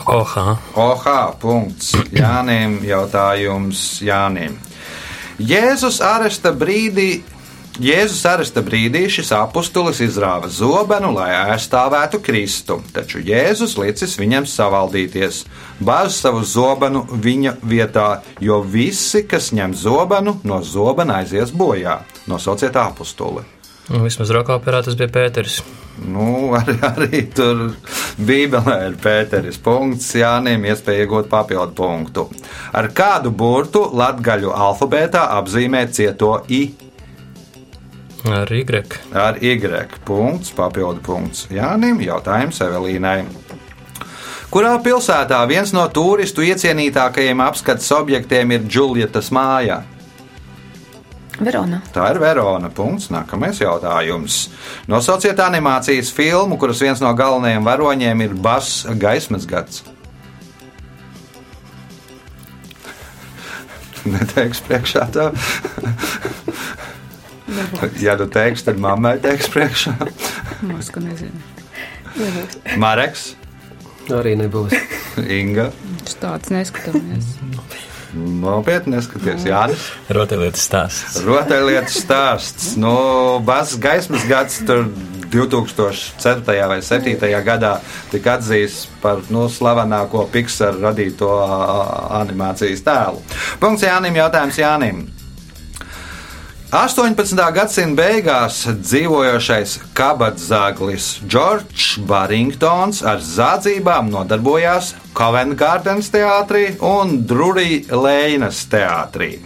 Oha. 0.06 0.56
OH. 0.74 1.06
Punkts. 1.40 1.92
Jānim 2.14 2.80
jautājums 2.86 4.00
Jānim. 4.04 4.56
Jēzus 5.40 6.00
aresta 6.04 6.52
brīdī. 6.56 7.20
Jēzus 7.80 8.20
aresta 8.28 8.60
brīdī 8.64 9.06
šis 9.08 9.30
apustulis 9.32 10.02
izrāva 10.04 10.50
zobenu, 10.52 11.14
lai 11.16 11.30
aizstāvētu 11.54 12.18
Kristu, 12.20 12.80
taču 12.92 13.22
Jēzus 13.24 13.78
licis 13.80 14.18
viņam 14.20 14.44
savaldīties, 14.50 15.44
bāz 15.80 16.18
savu 16.18 16.42
zobenu 16.44 17.06
viņa 17.08 17.54
vietā, 17.62 18.08
jo 18.42 18.60
visi, 18.60 19.22
kas 19.24 19.52
ņem 19.56 19.72
zobenu, 19.78 20.36
no 20.44 20.60
zobena 20.66 21.22
aizies 21.22 21.54
bojā. 21.56 22.02
Nosauciet 22.28 22.76
apustuli. 22.76 23.46
Nu, 23.90 24.04
vismaz 24.04 24.30
rokā 24.30 24.54
operā 24.60 24.84
tas 24.86 24.94
bija 24.98 25.10
Pēters. 25.10 25.60
Nu, 26.06 26.52
arī, 26.56 26.76
arī 26.86 27.22
tur 27.34 27.72
Bībelē 28.22 28.76
ir 28.86 28.94
Pēteris 29.02 29.58
punkts, 29.60 30.12
Jānim 30.16 30.62
iespēja 30.70 31.04
iegūt 31.04 31.26
papildu 31.32 31.74
punktu. 31.76 32.28
Ar 32.72 32.88
kādu 32.94 33.34
burtu 33.34 33.82
latgaļu 33.98 34.54
alfabētā 34.54 35.26
apzīmē 35.40 35.88
cieto 35.90 36.38
I 36.48 36.62
Ar 38.30 38.52
Y. 38.52 39.00
ar 39.16 39.38
Y. 39.40 39.98
Punkts, 40.04 40.50
papildu 40.52 41.00
punkts. 41.00 41.46
Jānim 41.50 42.02
jautājums 42.04 42.60
Evelīnai. 42.60 43.24
Kurā 44.50 44.74
pilsētā 44.82 45.38
viens 45.48 45.72
no 45.72 45.86
turistu 45.88 46.42
iecienītākajiem 46.42 47.40
apskates 47.40 47.90
objektiem 47.96 48.52
ir 48.52 48.66
Džulietas 48.66 49.30
māja? 49.32 49.82
Verona. 51.44 51.80
Tā 51.94 52.10
ir 52.14 52.20
Verona. 52.22 52.70
Punkts. 52.74 53.10
Nākamais 53.12 53.60
jautājums. 53.62 54.42
Nosauciet 54.90 55.40
animācijas 55.42 56.12
filmu, 56.14 56.58
kuras 56.60 56.82
viens 56.82 57.00
no 57.02 57.12
galvenajiem 57.16 57.66
varoņiem 57.66 58.24
ir 58.26 58.36
Bass 58.36 58.84
Gaismas 59.00 59.46
gads. 59.48 59.82
Neteiks 64.10 64.62
priekšā 64.64 65.04
tā. 65.12 65.26
ja 68.00 68.16
tu 68.16 68.26
teiksi, 68.32 68.64
tad 68.70 68.80
mammai 68.80 69.18
teiks 69.20 69.50
priekšā. 69.52 69.96
Ka 70.00 71.04
nezinu. 71.04 71.36
Mareks, 72.80 73.34
Arī 74.10 74.32
nebūs. 74.38 74.74
Inga. 75.22 75.68
Viņš 75.84 76.16
tāds 76.22 76.50
neskatāmies. 76.54 77.36
Nopietni 78.14 78.96
neskaties, 78.96 79.44
Jānis. 79.46 79.86
Rotaļlietas 80.10 80.64
stāsts. 80.66 81.20
Rotaļlietas 81.26 81.98
stāsts. 82.02 82.72
Nu, 82.80 82.94
Bass 83.46 83.78
gaismas 83.78 84.26
gads 84.28 84.58
tur 84.66 84.88
2004. 85.30 86.42
vai 86.66 86.80
2007. 86.82 87.30
gadā 87.46 87.76
tika 88.10 88.34
atzīts 88.38 88.88
par 89.02 89.22
nu, 89.30 89.46
slavenāko 89.46 90.26
Pixar 90.32 90.80
radīto 90.82 91.30
animācijas 92.18 92.82
tēlu. 92.86 93.22
Punkts 93.62 93.86
Jānim, 93.86 94.18
jautājums 94.18 94.58
Jānim. 94.58 95.06
18. 96.70 97.34
gadsimta 97.50 97.98
beigās 97.98 98.60
dzīvojošais 98.78 99.72
kabatzāglis 99.98 101.08
Džordžs 101.26 101.96
Barringtons 102.06 103.00
ar 103.02 103.18
zādzībām 103.18 104.06
nodarbojās 104.12 104.92
Covent 105.18 105.56
Gardens 105.58 106.12
teātrī 106.14 106.76
un 106.78 107.26
Drury 107.26 107.80
Lēnas 107.90 108.62
teātrī. 108.70 109.40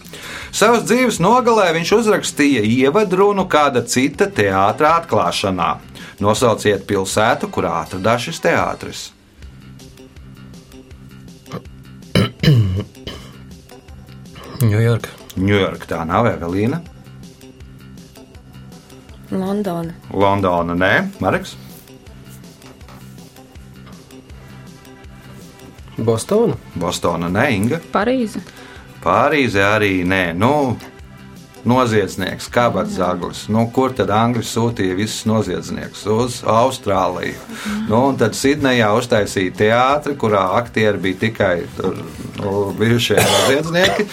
Savas 0.53 0.85
dzīves 0.85 1.17
nogalē 1.25 1.71
viņš 1.79 1.97
uzrakstīja 1.97 2.61
ievadrunu 2.69 3.49
kāda 3.49 3.87
cita 3.89 4.29
teātra 4.29 4.99
atklāšanā. 5.01 5.73
Nosauciet 6.21 6.85
pilsētu, 6.85 7.49
kurā 7.49 7.87
atradās 7.87 8.29
šis 8.29 8.45
teātris. 8.45 9.07
Ņujorka. 14.61 15.23
Ņujorka 15.41 15.89
tā 15.89 16.05
nav 16.07 16.29
Evelīna, 16.37 16.85
Londona. 19.31 19.95
Londona 20.13 20.75
nē, 20.75 20.93
Marks, 21.21 21.57
Bostona. 25.97 26.57
Bostona 26.75 27.29
nē, 27.31 27.45
Inga. 27.55 27.79
Parīze. 27.93 28.43
Pārīzē 29.05 29.63
arī 29.77 29.93
nē, 30.09 30.23
nu, 30.37 30.75
noziedznieks, 31.69 32.49
kāpēc 32.53 32.93
zaglis. 32.95 33.45
Nu, 33.53 33.67
kur 33.75 33.95
tad 33.97 34.13
Angļi 34.15 34.45
sūtīja 34.47 34.97
visus 34.99 35.25
noziedzniekus? 35.29 36.05
Uz 36.11 36.39
Austrāliju. 36.49 37.37
Nu, 37.89 38.01
un 38.11 38.19
tad 38.21 38.37
Sidnejā 38.39 38.91
uztaisīja 38.99 39.57
teātri, 39.59 40.17
kurā 40.21 40.47
aktieri 40.59 41.01
bija 41.09 41.21
tikai 41.27 41.55
tur, 41.77 42.01
nu, 42.41 42.55
bijušie 42.79 43.19
noziedznieki. 43.21 44.09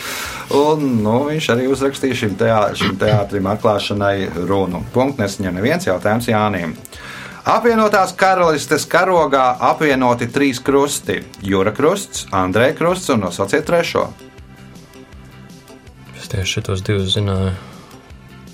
Un, 0.58 0.84
nu, 1.03 1.17
viņš 1.29 1.51
arī 1.53 1.70
uzrakstīja 1.72 2.17
šim, 2.24 2.36
teā, 2.39 2.60
šim 2.75 2.98
teātrim 3.00 3.48
atklāšanai 3.53 4.15
runu. 4.50 4.84
Punkts 4.96 5.22
nesaņem 5.22 5.60
neviens 5.60 5.88
jautājums 5.88 6.27
Jānim. 6.31 6.75
Apvienotās 7.51 8.12
karalistes 8.13 8.84
karogā 8.86 9.55
apvienoti 9.72 10.27
trīs 10.29 10.60
krusti- 10.62 11.24
Jūra 11.51 11.74
krusts, 11.74 12.27
Andrei 12.31 12.75
krusts 12.77 13.10
un 13.10 13.25
nosauciet 13.25 13.65
trešo. 13.65 14.10
Tieši 16.31 16.51
šitos 16.57 16.83
divus 16.88 17.13
zināju. 17.15 17.51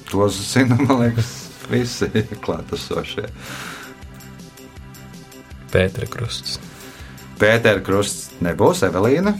Tos 0.10 0.38
zina, 0.54 0.78
man 0.80 1.02
liekas, 1.04 1.30
visi 1.70 2.08
klātesošie. 2.46 3.28
Pētera 5.74 6.08
krusts. 6.10 6.58
Pētera 7.38 7.84
krusts 7.86 8.32
nebūs 8.42 8.82
Evelīna. 8.88 9.36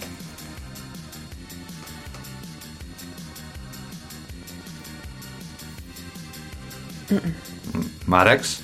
Mareks, 8.08 8.62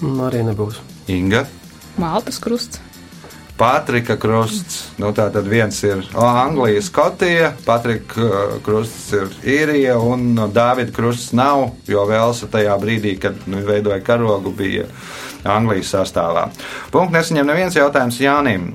Mm, 0.00 0.16
Arī 0.24 0.38
nebūs. 0.46 0.78
Inga. 1.12 1.42
Maltas 2.00 2.38
krusts. 2.40 2.78
Patrika 3.60 4.16
krusts. 4.16 4.86
Nu, 4.96 5.10
tā 5.12 5.26
tad 5.32 5.44
viens 5.48 5.76
ir 5.84 6.00
o, 6.14 6.24
Anglijas 6.24 6.88
Skotija, 6.88 7.50
Patrika 7.66 8.22
uh, 8.24 8.54
krusts 8.64 9.10
ir 9.12 9.34
īrija, 9.44 9.98
un 10.00 10.30
no 10.32 10.48
Dāvida 10.48 10.94
krusts 10.96 11.34
nav, 11.36 11.66
jo 11.88 12.06
Velsa 12.08 12.48
tajā 12.48 12.78
brīdī, 12.80 13.18
kad 13.20 13.36
nu, 13.44 13.60
veidoja 13.66 14.00
karogu, 14.04 14.54
bija 14.56 14.88
Anglijas 15.44 15.92
sastāvā. 15.92 16.48
Punkts 16.88 17.18
nesaņem 17.18 17.52
neviens 17.52 17.76
jautājums 17.76 18.22
Jānim. 18.24 18.70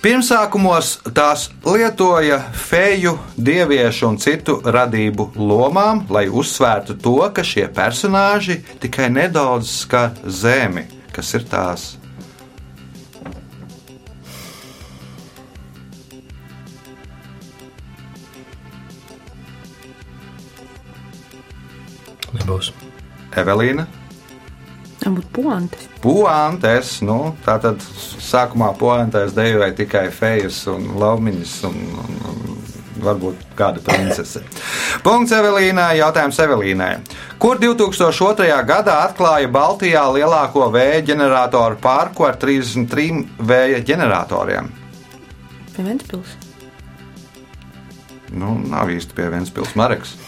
Pirmsākumos 0.00 0.94
tās 1.12 1.50
lietoja 1.60 2.40
feju, 2.56 3.18
dieviešu 3.36 4.08
un 4.08 4.16
citu 4.16 4.56
radību 4.64 5.34
lomām, 5.36 6.06
lai 6.08 6.24
uzsvērtu 6.32 6.96
to, 7.04 7.18
ka 7.36 7.44
šie 7.44 7.68
personāži 7.76 8.62
tikai 8.80 9.12
nedaudz 9.12 9.82
skar 9.82 10.16
zemi, 10.24 10.88
kas 11.12 11.36
ir 11.36 11.44
tās. 11.52 11.90
Evelīna. 23.36 23.86
Puantes. 25.32 25.86
Puantes, 26.02 26.90
nu, 27.06 27.34
tā 27.44 27.54
tad 27.62 27.80
sākumā 28.20 28.74
puantes 28.76 29.32
dejoja 29.32 29.70
tikai 29.76 30.10
fejas 30.12 30.66
un 30.68 30.90
laumiņas 31.00 31.54
un, 31.70 31.78
un, 32.02 32.18
un 32.28 32.40
varbūt 33.00 33.46
kāda 33.56 33.80
princese. 33.84 34.42
Punkts 35.04 35.32
Evelīnai, 35.32 35.94
jautājums 36.00 36.40
Evelīnai. 36.44 36.90
Kur 37.40 37.60
2002. 37.62 38.50
gadā 38.68 38.98
atklāja 39.06 39.48
Baltijā 39.48 40.04
lielāko 40.12 40.68
vēja 40.74 41.00
ģeneratoru 41.12 41.80
parku 41.80 42.28
ar 42.28 42.36
33 42.40 43.24
vēja 43.40 43.80
ģeneratoriem? 43.88 44.68
Pie 45.72 45.86
Ventspils. 45.86 46.36
Nu, 48.30 48.58
nav 48.70 48.92
īsti 48.92 49.16
pie 49.16 49.30
viens 49.32 49.50
pilsētas 49.50 49.78
marks. 49.80 50.18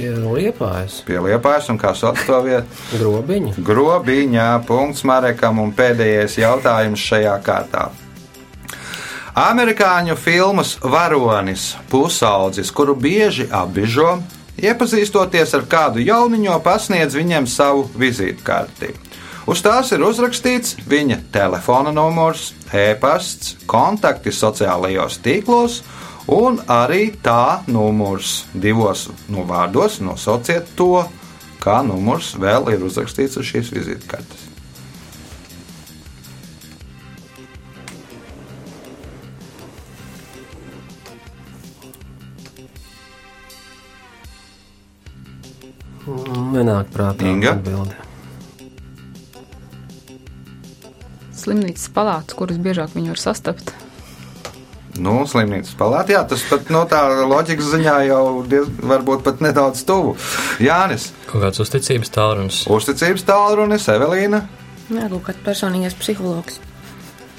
Pie 0.00 0.14
liepājas. 0.16 1.02
Pie 1.04 1.18
liepājas 1.20 1.66
un 1.68 1.76
kā 1.80 1.90
sauc 1.92 2.20
to 2.24 2.38
vietu? 2.46 2.76
Grobiņa. 2.96 3.52
Grobiņā, 3.60 4.46
punkts 4.64 5.04
Marekam 5.04 5.60
un 5.60 5.74
pēdējais 5.76 6.38
jautājums 6.40 7.02
šajā 7.04 7.34
kārtā. 7.44 7.90
Amerikāņu 9.36 10.16
filmas 10.16 10.72
varonis, 10.80 11.74
pusaudzis, 11.92 12.72
kuru 12.72 12.96
bieži 12.96 13.44
apbižo, 13.52 14.16
iepazīstoties 14.56 15.52
ar 15.60 15.68
kādu 15.68 16.00
jauniņo, 16.00 16.56
pasniedz 16.64 17.20
viņam 17.20 17.46
savu 17.48 17.84
vizītkarti. 18.00 18.94
Uz 19.50 19.64
tās 19.66 19.88
ir 19.90 20.02
uzrakstīts 20.06 20.76
viņa 20.86 21.16
telefona 21.34 21.90
numurs, 21.90 22.52
e-pasts, 22.70 23.56
kontakti 23.66 24.30
sociālajos 24.30 25.16
tīklos 25.24 25.80
un 26.30 26.60
arī 26.70 27.08
tā 27.18 27.64
numurs. 27.66 28.44
Divos 28.54 29.08
no 29.26 29.42
vārdos 29.48 29.96
nosauciet 30.06 30.70
to, 30.78 31.02
kā 31.58 31.80
numurs 31.82 32.36
vēl 32.38 32.70
ir 32.76 32.84
uzrakstīts 32.86 33.40
uz 33.40 33.48
šīs 33.48 33.72
vizītkartes. 33.74 34.46
Nenāk 46.54 46.94
prātā 46.94 47.26
Inga? 47.26 47.56
atbilde. 47.58 48.09
Slimnīcas 51.40 51.88
palātas, 51.96 52.36
kuras 52.36 52.58
biežāk 52.60 52.92
viņi 52.96 53.12
var 53.14 53.20
sastapt. 53.22 53.72
Nu, 55.00 55.20
slimnīcas 55.30 55.72
palātā, 55.78 56.12
jā, 56.16 56.22
tas 56.28 56.42
pat 56.50 56.68
no 56.74 56.82
tā 56.90 56.98
loģikas 57.30 57.68
ziņā 57.72 57.94
jau 58.08 58.22
diez, 58.50 58.66
varbūt 58.90 59.22
pat 59.24 59.38
nedaudz 59.44 59.84
tuvu. 59.88 60.16
Jānis, 60.60 61.12
Kaut 61.30 61.44
kāds 61.46 61.62
uzticības 61.62 62.10
tālrunis. 62.12 62.58
uzticības 62.68 63.24
tālrunis, 63.28 63.86
Evelīna, 63.94 64.42
Jā, 64.90 65.06
kaut 65.12 65.22
kāds 65.28 65.44
personīgais 65.46 65.94
psihologs. 65.94 66.58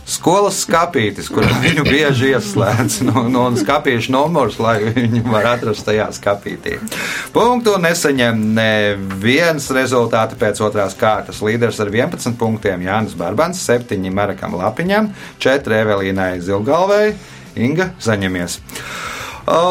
Skolas 0.08 0.62
skāpītis, 0.66 1.30
kur 1.32 1.46
viņu 1.64 1.86
bieži 1.88 2.32
ieslēdz 2.36 3.02
no, 3.08 3.26
no 3.32 3.46
skāpīšu 3.58 4.14
numurs, 4.16 4.60
lai 4.62 4.78
viņu 4.88 5.24
var 5.32 5.52
atrast 5.56 5.86
tajā 5.88 6.10
skāpītī. 6.16 6.78
Punktu 7.36 7.78
nesaņem 7.82 8.42
neviens 8.58 9.70
rezultāti 9.76 10.40
pēc 10.42 10.62
otrās 10.66 10.98
kārtas. 11.00 11.42
Līderis 11.46 11.82
ar 11.84 11.92
11 11.94 12.38
punktiem 12.40 12.86
Jānis 12.88 13.16
Barbans, 13.18 13.62
7 13.68 14.12
Marakam 14.16 14.58
Lapiņam, 14.60 15.12
4 15.42 15.82
Evelīnai 15.86 16.34
Zilgalvei, 16.44 17.16
Inga 17.60 17.92
Zaņemies. 18.02 18.60
O, 19.52 19.62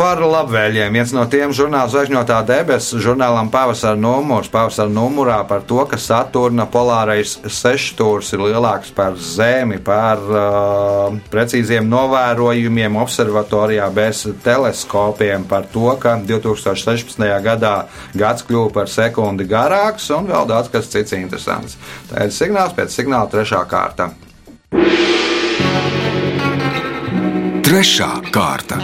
Par 0.00 0.16
labvēliem. 0.24 0.94
Viens 0.96 1.10
no 1.12 1.26
tiem 1.28 1.50
žurnāls 1.52 1.90
Zvaigžņotā 1.92 2.38
debesis 2.48 3.02
žurnālam 3.04 3.50
pavasara 3.52 3.98
numurs. 4.00 4.48
Pavasara 4.48 4.88
numurā 4.88 5.42
par 5.44 5.60
to, 5.68 5.82
ka 5.84 5.98
Saturna 6.00 6.64
polārais 6.72 7.34
sešstūrs 7.44 8.30
ir 8.32 8.40
lielāks 8.46 8.94
par 8.96 9.18
Zemi, 9.20 9.76
par 9.84 10.22
uh, 10.24 11.18
precīziem 11.28 11.84
novērojumiem 11.92 12.96
observatorijā 12.96 13.90
bez 13.92 14.22
teleskopiem, 14.40 15.44
par 15.50 15.68
to, 15.68 15.92
ka 16.00 16.16
2016. 16.24 17.20
gadā 17.44 17.74
gads 18.16 18.48
kļuva 18.48 18.72
par 18.78 18.88
sekundi 18.88 19.44
garāks 19.52 20.08
un 20.16 20.32
vēl 20.32 20.48
daudz 20.48 20.72
kas 20.72 20.88
cits 20.88 21.12
interesants. 21.18 21.76
Tā 22.08 22.24
ir 22.24 22.32
signāls 22.32 22.72
pēc 22.72 22.96
signāla 22.96 23.28
trešā 23.36 23.66
kārta. 23.68 24.08
Trešā 27.68 28.14
kārta. 28.32 28.80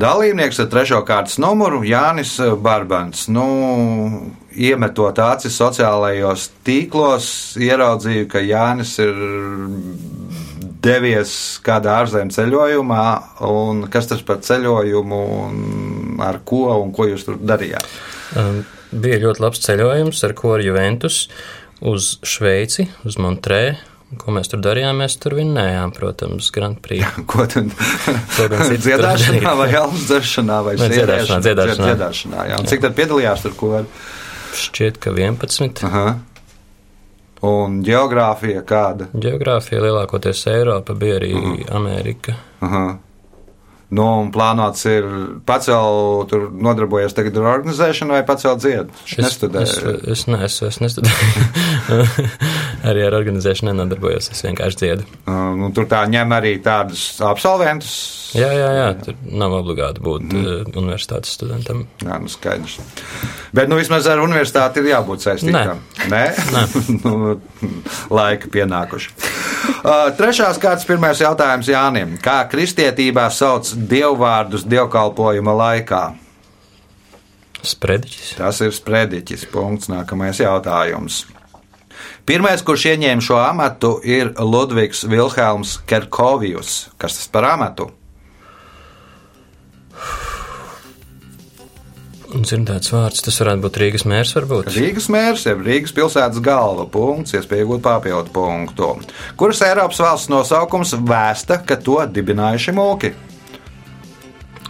Dalībnieks 0.00 0.56
ar 0.62 0.68
trešo 0.72 1.00
kārtas 1.04 1.36
numuru 1.42 1.82
Jānis 1.84 2.32
Barbans. 2.62 3.26
Nu, 3.28 3.44
iemetot 4.56 5.18
acis 5.20 5.58
sociālajos 5.60 6.46
tīklos, 6.64 7.26
ieraudzīju, 7.60 8.28
ka 8.30 8.40
Jānis 8.40 8.94
ir 9.02 9.18
devies 10.80 11.34
kādā 11.66 11.98
ārzemju 12.00 12.32
ceļojumā, 12.38 13.04
un 13.50 13.84
kas 13.92 14.08
tas 14.08 14.24
par 14.24 14.40
ceļojumu, 14.46 15.20
un 15.44 16.24
ar 16.24 16.40
ko 16.48 16.70
un 16.78 16.94
ko 16.96 17.10
jūs 17.10 17.26
tur 17.28 17.36
darījāt? 17.36 17.84
Um, 18.40 18.62
bija 18.90 19.20
ļoti 19.26 19.44
labs 19.44 19.64
ceļojums 19.66 20.24
ar 20.24 20.36
koru 20.38 20.70
Juventus 20.70 21.26
uz 21.84 22.14
Šveici, 22.24 22.88
uz 23.04 23.20
Montrē. 23.20 23.64
Ko 24.18 24.32
mēs 24.34 24.50
tur 24.50 24.58
darījām? 24.64 24.98
Mēs 24.98 25.14
tur 25.22 25.36
vinnējām, 25.38 25.92
protams, 25.94 26.48
Grand 26.54 26.80
Prix. 26.82 27.06
Ko 27.30 27.44
tad 27.50 27.70
gan 28.50 28.64
citu 28.70 28.80
dziedāšanā, 28.88 29.52
vai 29.60 29.68
alus 29.78 30.08
dzeršanā, 30.08 30.56
vai 30.66 30.74
dziedāšanā, 30.80 31.38
dziedāšanā. 31.46 31.92
dziedāšanā 31.92 32.48
jā. 32.50 32.58
Un 32.58 32.70
cik 32.70 32.82
tad 32.86 32.96
piedalījās 32.98 33.44
tur 33.46 33.54
ko? 33.60 33.84
Šķiet, 34.58 34.98
ka 35.02 35.14
11. 35.14 35.84
Aha. 35.86 36.08
Un 37.46 37.78
geogrāfija 37.86 38.64
kāda? 38.68 39.06
Geogrāfija 39.16 39.80
lielākoties 39.86 40.42
Eiropa, 40.50 40.96
bija 40.98 41.20
arī 41.22 41.30
Amerika. 41.72 42.34
Aha. 42.66 42.98
Nu, 43.90 44.04
un 44.22 44.28
plānots 44.30 44.84
ir 44.86 45.06
vēl 45.46 45.96
tur 46.30 46.44
nodarbojies 46.54 47.14
tagad 47.16 47.40
ar 47.40 47.48
organizēšanu 47.56 48.14
vai 48.14 48.20
pats 48.26 48.46
vēl 48.46 48.58
dzied? 48.62 48.92
Es, 49.18 49.40
es, 49.42 49.72
es, 50.14 50.22
ne, 50.30 50.38
es, 50.46 50.60
es 50.62 50.78
nestudēju. 50.78 51.48
Arī 52.86 53.04
ar 53.06 53.18
organizēšanu 53.20 53.72
nenodarbojos. 53.72 54.30
Es 54.34 54.44
vienkārši 54.46 54.82
dziedu. 54.84 55.08
Uh, 55.26 55.50
Nu, 55.60 55.70
tur 55.74 55.86
tā 55.90 56.00
ņem 56.08 56.32
arī 56.34 56.52
tādus 56.62 57.02
absolventus. 57.24 57.92
Jā, 58.36 58.48
jā, 58.54 58.68
jā. 58.76 58.86
Tur 59.02 59.16
nav 59.40 59.54
obligāti 59.58 60.02
būt 60.04 60.26
mm. 60.28 60.70
universitātes 60.78 61.34
studentam. 61.36 61.82
Jā, 62.04 62.18
nu 62.22 62.30
skaidrs. 62.30 62.78
Bet 63.56 63.70
nu, 63.70 63.78
vismaz 63.80 64.06
ar 64.10 64.22
universitāti 64.22 64.82
ir 64.82 64.92
jābūt 64.92 65.26
saistītam. 65.26 65.82
Nē, 66.12 66.22
Nē? 66.54 66.62
nu, 67.04 67.34
laika 68.14 68.50
pienākuši. 68.52 69.12
Uh, 69.80 70.08
trešās 70.18 70.60
kārtas 70.62 70.86
pirmais 70.88 71.20
jautājums 71.20 71.68
Jānim. 71.70 72.16
Kā 72.22 72.40
kristietībā 72.50 73.26
sauc 73.34 73.72
dievvvārdus 73.90 74.66
dievkalpojuma 74.70 75.56
laikā? 75.64 76.04
Sprediķis. 77.60 78.36
Tas 78.38 78.62
ir 78.64 78.72
sprediķis. 78.72 79.44
Punkts. 79.52 79.90
Nākamais 79.92 80.40
jautājums. 80.40 81.26
Pirmais, 82.30 82.60
kurš 82.62 82.84
ieņēma 82.92 83.24
šo 83.26 83.40
amatu, 83.42 83.88
ir 84.06 84.28
Ludvigs 84.38 85.00
Vilhelms 85.10 85.80
Kerkovijus. 85.90 86.84
Kas 86.94 87.16
tas 87.16 87.26
par 87.26 87.48
amatu? 87.48 87.88
Dzirdēts 92.30 92.92
vārds, 92.94 93.24
tas 93.26 93.40
varētu 93.42 93.64
būt 93.64 93.80
Rīgas 93.82 94.06
mērs, 94.06 94.36
varbūt. 94.38 94.70
Rīgas 94.76 95.10
mērs, 95.10 95.48
jeb 95.50 95.66
Rīgas 95.66 95.96
pilsētas 95.96 96.38
galva. 96.46 96.86
Punkts, 96.86 97.34
iespēja 97.34 97.66
iegūt 97.66 97.82
papildu 97.88 98.30
punktu. 98.38 98.92
Kuras 99.34 99.64
Eiropas 99.66 99.98
valsts 99.98 100.30
nosaukums 100.30 100.94
vēsta, 101.02 101.58
ka 101.66 101.80
to 101.82 101.98
dibinājuši 102.14 102.78
mūki? 102.78 103.10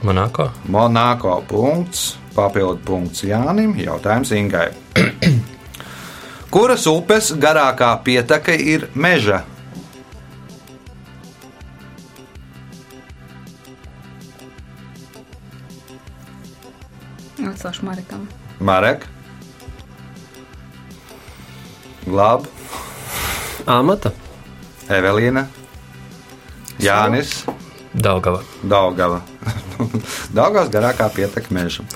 Monako. 0.01 0.49
Monako 0.73 1.43
punkts. 1.53 2.15
Papildu 2.33 2.81
punkts 2.89 3.29
Jānim. 3.29 3.77
Jautājums 3.85 4.33
Ingai. 4.33 4.71
Kuras 6.51 6.83
upes 6.91 7.31
garākā 7.39 7.93
pieteka 8.03 8.51
ir 8.59 8.89
meža? 8.95 9.45
Atcelšu 17.39 17.87
Marekam. 17.87 18.27
Marek, 18.59 19.07
Glāb, 22.09 22.51
Amata. 23.71 24.11
Evelīna, 24.91 25.47
Jānis, 26.83 27.45
Daugava. 27.95 28.43
Daugava. 28.67 29.23
Daugavas 30.37 30.71
garākā 30.75 31.07
pieteka 31.15 31.55
meža. 31.55 31.87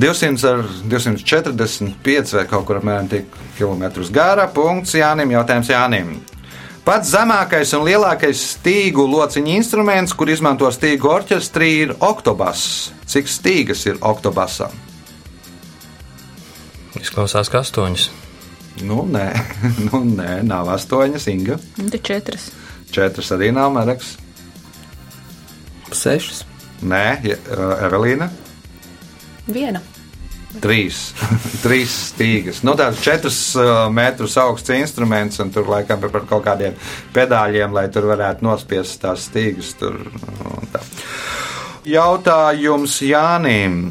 200 0.00 0.44
ar 0.48 0.62
245 0.90 2.34
vai 2.38 2.44
kaut 2.48 2.66
kur 2.68 2.78
apmēram 2.80 3.08
tik 3.10 3.32
kilometrus 3.58 4.10
gara. 4.14 4.46
Punkts 4.54 4.94
Jānim. 4.96 5.32
Jautājums 5.34 5.68
Jānim. 5.72 6.14
Pats 6.84 7.10
zemākais 7.12 7.74
un 7.76 7.84
lielākais 7.84 8.40
stīgu 8.56 9.04
lociņa 9.12 9.52
instruments, 9.58 10.14
kur 10.16 10.30
izmanto 10.32 10.70
stīgu 10.72 11.10
orķestrī, 11.12 11.68
ir 11.84 11.92
oktobas. 12.00 12.62
Cik 13.10 13.28
stīgas 13.28 13.84
ir 13.90 13.98
oktobasam? 14.00 14.72
Izklausās, 17.00 17.50
ka 17.52 17.60
astoņas. 17.62 18.08
Nu, 18.86 19.02
nē, 19.12 19.26
nu, 19.90 20.00
nē 20.16 20.40
nav 20.48 20.70
astoņas, 20.74 21.28
Inga. 21.30 21.58
Un 21.82 21.90
te 21.92 22.00
četras. 22.02 22.48
Četras 22.90 23.28
arī 23.36 23.52
nav 23.54 23.70
Mareks. 23.76 24.16
Sešas. 25.94 26.44
Nē, 26.82 27.04
Je- 27.26 27.38
Evelīna. 27.84 28.30
Viena. 29.50 29.82
Trīs, 30.58 31.12
trīs 31.64 31.92
stīgas. 32.10 32.64
Nu, 32.66 32.74
tāds 32.78 32.98
četrus 33.04 33.38
uh, 33.54 33.86
metrus 33.94 34.34
augsts 34.40 34.74
instruments, 34.74 35.38
un 35.42 35.54
tur 35.54 35.70
laikam 35.70 36.02
ir 36.02 36.10
par 36.10 36.26
kaut 36.26 36.44
kādiem 36.48 36.74
pedāļiem, 37.14 37.70
lai 37.76 37.86
tur 37.94 38.10
varētu 38.10 38.46
nospiest 38.48 38.98
tās 39.04 39.28
stīgas. 39.30 39.76
Tur, 39.78 40.00
tā. 40.74 40.82
Jautājums 41.86 42.98
Jānim. 43.06 43.82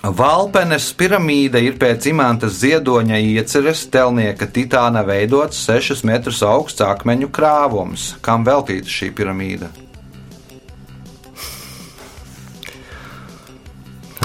Valpenes 0.00 0.86
piramīda 0.96 1.60
ir 1.60 1.74
pēc 1.80 2.06
imanta 2.08 2.48
ziedoņa 2.48 3.18
ieceres 3.20 3.82
telnieka 3.92 4.48
titāna 4.48 5.02
veidots 5.04 5.60
6 5.68 6.06
metrus 6.08 6.40
augsts 6.46 6.84
akmeņu 6.86 7.28
krāvums. 7.28 8.14
Kam 8.24 8.46
veltīta 8.48 8.88
šī 8.88 9.10
piramīda? 9.16 9.68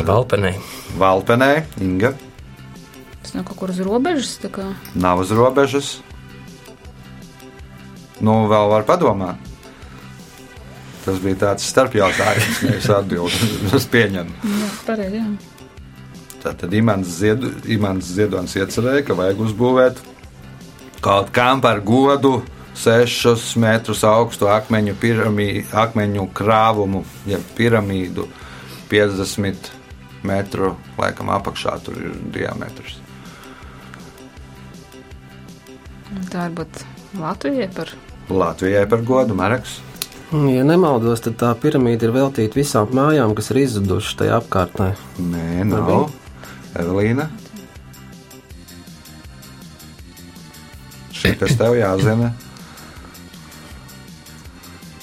Valpenei. 0.03 0.55
Valpenē, 0.99 1.63
Inga, 1.81 2.13
Tas 3.25 3.33
nav 3.33 3.43
kaut 3.47 3.57
kur 3.57 3.69
uz 3.73 3.79
robežas. 3.81 4.35
nav 4.93 5.19
uz 5.23 5.31
robežas. 5.33 5.95
Nu, 8.21 8.45
vēl 8.47 8.69
var 8.69 8.83
padomāt. 8.85 9.35
Tas 11.05 11.17
bija 11.21 11.35
tāds 11.35 11.65
starpjautājums, 11.69 12.61
nevis 12.65 12.89
atbildējums. 12.89 13.73
Es 13.73 13.85
pieņemu. 13.89 14.29
Jā, 14.45 14.69
pareizi. 14.85 15.21
jā. 15.21 15.25
Tātad 16.45 16.73
Imants, 16.77 17.09
Ziedu, 17.17 17.49
Imants 17.73 18.05
Ziedonis 18.13 18.53
iecerēja, 18.55 19.01
ka 19.07 19.15
vajag 19.17 19.39
uzbūvēt 19.47 20.01
kaut 21.01 21.31
kam 21.33 21.61
par 21.61 21.81
godu 21.85 22.43
6 22.77 23.55
metrus 23.61 24.03
augstu 24.05 24.47
akmeņu, 24.53 24.93
piramī, 25.01 25.65
akmeņu 25.73 26.27
krāvumu, 26.37 27.01
jeb 27.25 27.41
piramīdu 27.57 28.27
50 28.89 29.71
metru 30.25 30.75
laikam 30.99 31.31
apakšā 31.35 31.77
tur 31.85 31.99
ir 32.01 32.15
diametrs. 32.35 32.99
Un 36.15 36.27
Tā 36.31 36.45
varbūt 36.45 36.83
Latvijai 37.19 37.69
par 37.75 37.91
Latvijai 38.29 38.85
par 38.89 39.03
godu 39.05 39.37
Mareks. 39.37 39.79
Ja 40.33 40.63
nemaldos, 40.65 41.21
tad 41.21 41.37
tā 41.39 41.51
piramīda 41.61 42.07
ir 42.07 42.13
veltīta 42.15 42.57
visām 42.57 42.89
mājām, 42.97 43.35
kas 43.37 43.51
ir 43.53 43.61
izzudušas 43.61 44.17
tajā 44.19 44.39
apkārtnē. 44.41 44.87
Nē, 45.21 45.45
nav. 45.69 46.09
Evelīna. 46.75 47.29
Šī 51.15 51.35
tas 51.39 51.53
tev 51.59 51.77
jāzina. 51.77 52.33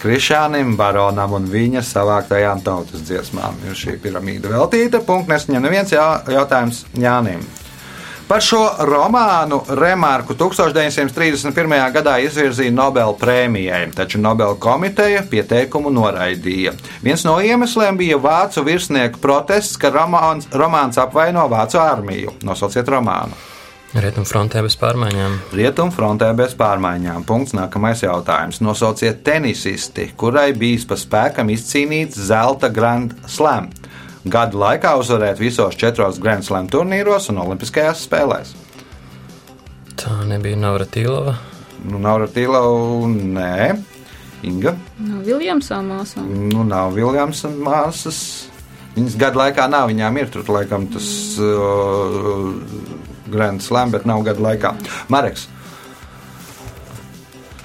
Krišānam, 0.02 0.72
baronam 0.74 1.36
un 1.36 1.44
viņa 1.46 1.78
savāktajām 1.86 2.64
tautas 2.66 3.04
dziesmām 3.06 3.60
ir 3.68 3.76
šī 3.78 4.00
piramīda 4.02 4.50
veltīta. 4.50 4.98
Punkts 5.06 5.30
nesaņem 5.30 5.62
neviens 5.62 5.94
jā, 5.94 6.06
jautājums 6.26 6.80
Jānim. 6.98 7.44
Par 8.26 8.42
šo 8.42 8.64
romānu 8.88 9.60
Remarku 9.78 10.34
1931. 10.34 11.76
gadā 11.94 12.16
izvirzīja 12.24 12.74
Nobela 12.74 13.14
prēmijai, 13.20 13.84
taču 13.94 14.18
Nobela 14.18 14.58
komiteja 14.58 15.22
pieteikumu 15.30 15.92
noraidīja. 15.94 16.74
Viens 17.04 17.22
no 17.28 17.36
iemesliem 17.38 18.00
bija 18.00 18.18
vācu 18.18 18.66
virsnieku 18.66 19.22
protests, 19.22 19.78
ka 19.78 19.94
romāns, 19.94 20.50
romāns 20.50 20.98
apvaino 20.98 21.46
vācu 21.52 21.78
armiju. 21.84 22.34
Nosauciet 22.42 22.90
romānu. 22.90 23.51
Rietumfrontē 23.92 24.62
bez 24.64 24.72
pārmaiņām. 24.80 25.34
Rietumfrontē 25.52 26.30
bez 26.36 26.54
pārmaiņām. 26.56 27.26
Punkts. 27.28 27.52
Nākamais 27.52 28.00
jautājums. 28.00 28.62
Nosauciet 28.64 29.20
tenisisti, 29.26 30.06
kurai 30.16 30.54
bijis 30.56 30.86
pa 30.88 30.96
spēkam 30.96 31.52
izcīnīts 31.52 32.16
zelta 32.30 32.70
Grand 32.72 33.12
Slam. 33.28 33.68
Gadu 34.24 34.62
laikā 34.62 34.94
uzvarēt 34.96 35.42
visos 35.42 35.76
četros 35.76 36.20
Grand 36.22 36.46
Slam 36.46 36.70
turnīros 36.72 37.28
un 37.28 37.42
Olimpiskajās 37.44 38.06
spēlēs. 38.06 38.54
Tā 40.00 40.22
nebija 40.24 40.56
Navratīlova. 40.56 41.36
Nu, 41.84 42.00
nav 42.00 42.22
Ratīlau, 42.22 43.04
nē, 43.10 43.74
Inga. 44.46 44.72
no 45.02 45.20
Viljamsām 45.26 45.90
māsām. 45.92 46.30
Nu, 46.48 46.64
nav 46.64 46.94
Viljams 46.96 47.44
un 47.44 47.60
māsas. 47.66 48.22
Viņas 48.96 49.18
gadu 49.20 49.40
laikā 49.40 49.68
nav, 49.72 49.88
viņām 49.90 50.18
ir 50.20 50.32
tur 50.32 50.48
laikam 50.52 50.86
tas 50.92 51.06
uh, 51.40 52.50
Grand 53.32 53.64
Slam, 53.64 53.94
bet 53.94 54.06
nav 54.08 54.22
gadu 54.28 54.44
laikā. 54.44 54.74
Mareks. 55.12 55.48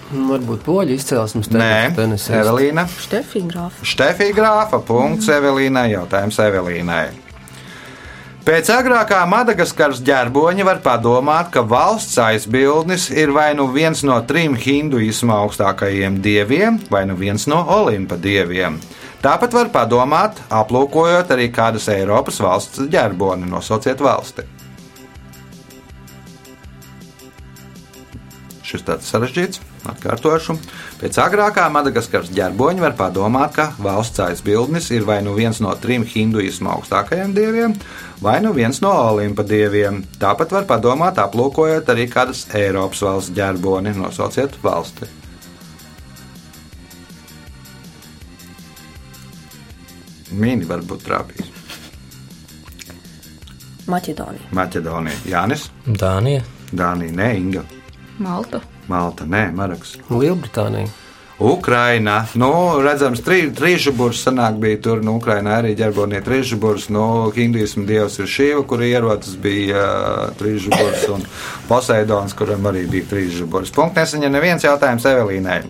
Varbūt 0.07 0.61
poļu 0.63 0.95
izcelsmes 0.95 1.49
Nē, 1.51 1.91
tenis. 1.97 2.29
Evelīna. 2.31 2.87
Štefija 3.83 4.35
grāfa. 4.37 4.79
Punkts 4.87 5.27
Evelīnai. 5.35 5.89
Jautājums 5.97 6.39
Evelīnai. 6.39 7.07
Pēc 8.47 8.69
agrākā 8.71 9.17
Madagaskaras 9.27 9.99
ģerboņa 10.07 10.63
var 10.63 10.77
padomāt, 10.79 11.49
ka 11.51 11.65
valsts 11.67 12.15
aizbildnis 12.23 13.09
ir 13.11 13.33
vai 13.35 13.49
nu 13.59 13.65
viens 13.73 14.05
no 14.07 14.21
trim 14.23 14.55
hinduismu 14.55 15.35
augstākajiem 15.35 16.21
dieviem, 16.23 16.77
vai 16.87 17.03
nu 17.09 17.17
viens 17.19 17.43
no 17.51 17.59
olimpa 17.75 18.15
dieviem. 18.15 18.79
Tāpat 19.19 19.51
var 19.51 19.73
padomāt, 19.73 20.39
aplūkojot 20.47 21.35
arī 21.35 21.49
kādas 21.51 21.89
Eiropas 21.91 22.39
valsts 22.39 22.87
ģerboni, 22.87 23.51
nosauciet 23.51 23.99
valsti. 23.99 24.47
Šis 28.67 28.83
tāds 28.83 29.07
sarežģīts, 29.07 29.61
atkārtošu. 29.87 30.57
Pēc 30.99 31.17
agrākā 31.23 31.69
Madagaskaras 31.71 32.33
ģerboņa 32.35 32.83
var 32.83 32.95
padomāt, 32.99 33.53
ka 33.55 33.67
valsts 33.79 34.19
aizbildnis 34.25 34.89
ir 34.91 35.05
vai 35.07 35.21
nu 35.23 35.37
viens 35.37 35.61
no 35.63 35.71
trim 35.79 36.03
hinduismu 36.03 36.73
augstākajiem 36.73 37.31
dieviem, 37.37 37.77
vai 38.19 38.41
nu 38.43 38.51
viens 38.57 38.81
no 38.83 38.91
olimpa 38.91 39.45
dieviem. 39.47 40.01
Tāpat 40.19 40.51
var 40.57 40.67
padomāt, 40.67 41.21
aplūkojot 41.23 41.93
arī 41.93 42.09
kādas 42.11 42.43
Eiropas 42.59 43.05
valsts 43.07 43.31
ģerboni, 43.37 43.95
nosauciet 43.95 44.59
valsti. 44.65 45.07
Mīni 50.35 50.67
var 50.67 50.83
būt 50.83 51.07
trāpījis. 51.07 51.55
Maķedonija. 53.87 54.51
Maķedonija, 54.51 55.23
Jānis, 55.31 55.69
Dānija. 55.87 56.43
Dānija, 56.75 57.15
Nē, 57.15 57.31
Inga, 57.39 57.63
Malta. 58.17 58.61
Malta, 58.87 59.27
Nē, 59.29 59.49
Maraks. 59.55 59.97
Lielbritānija. 60.09 60.87
Ukraina, 61.37 62.23
nu, 62.33 62.49
redzams, 62.81 63.21
trī, 63.21 63.43
trīsžuburs 63.53 64.23
sanāk 64.25 64.55
bija 64.57 64.79
tur, 64.81 65.03
nu, 65.05 65.19
Ukraina 65.19 65.59
arī 65.59 65.75
ģerbonie 65.77 66.23
trīsžuburs, 66.25 66.87
nu, 66.89 67.29
hinduismu 67.35 67.85
dievs 67.85 68.17
ir 68.17 68.31
Šīva, 68.33 68.63
kur 68.65 68.81
ierodas 68.81 69.35
bija 69.41 69.83
uh, 69.83 70.23
trīsžuburs, 70.39 71.05
un 71.13 71.27
Poseidons, 71.69 72.33
kuram 72.37 72.65
arī 72.71 72.87
bija 72.89 73.11
trīsžuburs. 73.13 73.69
Punkts 73.75 74.01
nesaņem 74.01 74.33
neviens 74.33 74.65
jautājums 74.65 75.05
Evelīnai. 75.05 75.61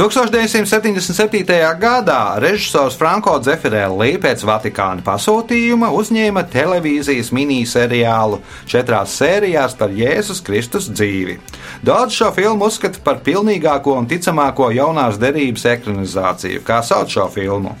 1977. 0.00 1.76
gadā 1.76 2.38
režisors 2.40 2.94
Franko 2.96 3.34
Dzefirelli 3.36 4.14
pēc 4.22 4.46
Vatikāna 4.48 5.04
pasūtījuma 5.04 5.90
uzņēma 5.92 6.46
televīzijas 6.48 7.28
miniseriālu 7.36 8.38
četrās 8.64 9.18
sērijās 9.20 9.76
par 9.76 9.92
Jēzus 9.92 10.40
Kristus 10.46 10.88
dzīvi. 10.88 11.36
Daudz 11.84 12.16
šo 12.16 12.30
filmu 12.32 12.70
uzskata 12.72 13.04
par 13.04 13.20
pilnīgāko 13.28 13.98
un 14.00 14.08
ticamāko 14.08 14.72
jaunās 14.72 15.20
derības 15.20 15.68
ekranizāciju. 15.76 16.64
Kā 16.64 16.80
sauc 16.80 17.12
šo 17.12 17.28
filmu? 17.36 17.76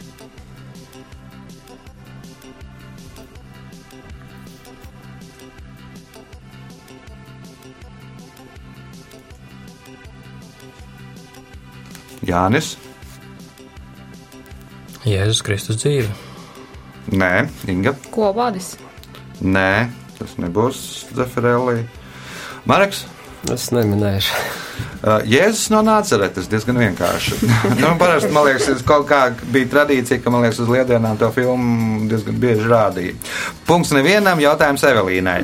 Jānis. 12.26 12.74
Jēzus 15.08 15.40
Kristus 15.44 15.80
dzīve. 15.80 16.10
Nē, 17.10 17.48
Inga. 17.72 17.94
Ko 18.12 18.30
vadis? 18.36 18.74
Nē, 19.40 19.88
tas 20.18 20.36
nebūs 20.40 20.82
Zeferēlī. 21.16 21.80
Mareks. 22.68 23.06
Es 23.48 23.70
neminēšu. 23.72 24.34
Uh, 25.00 25.22
Jēzus 25.24 25.70
no 25.72 25.80
Nāceretes 25.84 26.48
diezgan 26.52 26.76
vienkārši. 26.82 27.38
nu, 27.80 27.94
parasti, 28.00 28.28
man 28.34 28.44
liekas, 28.50 28.68
ir 28.68 28.82
kaut 28.84 29.06
kā 29.08 29.22
bija 29.48 29.70
tradīcija, 29.72 30.20
ka, 30.20 30.32
man 30.32 30.44
liekas, 30.44 30.60
uz 30.60 30.68
lieldienām 30.68 31.16
to 31.20 31.30
filmu 31.32 32.04
diezgan 32.10 32.36
bieži 32.42 32.68
rādīja. 32.68 33.16
Punkts 33.68 33.94
nevienam, 33.96 34.42
jautājums 34.44 34.84
Evelīnai. 34.84 35.38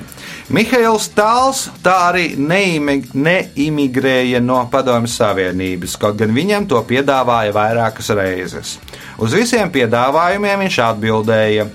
Mihails 0.46 1.08
Tāls 1.10 1.64
tā 1.82 1.92
arī 2.12 2.28
neimig, 2.38 3.08
neimigrēja 3.18 4.38
no 4.38 4.60
Padomjas 4.70 5.16
Savienības, 5.18 5.96
kaut 5.98 6.20
gan 6.20 6.30
viņam 6.30 6.68
to 6.70 6.78
piedāvāja 6.86 7.50
vairākas 7.50 8.12
reizes. 8.14 8.76
Uz 9.18 9.34
visiem 9.34 9.72
piedāvājumiem 9.74 10.62
viņš 10.62 10.78
atbildēja: 10.86 11.66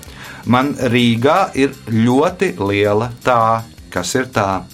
Man 0.48 0.72
Rīgā 0.88 1.52
ir 1.52 1.76
ļoti 1.92 2.54
liela 2.64 3.12
tā, 3.20 3.60
kas 3.92 4.16
ir 4.16 4.32
tā. 4.32 4.64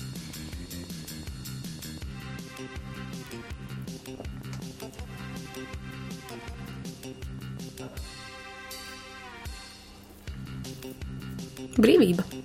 Brīvība. 11.78 12.37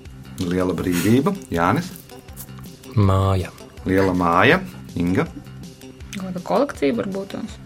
Liela 0.50 0.76
brīvība, 0.78 1.34
Jānis, 1.54 1.90
Māja. 2.96 3.52
liela 3.86 4.14
māja, 4.18 4.62
Inga. 5.00 5.26
Kāda 6.14 6.42
kolekcija 6.46 6.94
varbūt 7.00 7.34
tās? 7.36 7.60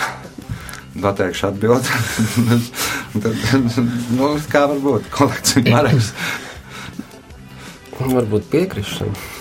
Pateikšu 1.02 1.50
atbildēt. 1.50 1.90
nu, 4.16 4.32
kā 4.52 4.66
var 4.70 4.82
būt 4.82 5.08
kolekcija 5.14 5.64
Mareks? 5.72 6.12
Varbūt 8.00 8.50
piekrišana. 8.52 9.35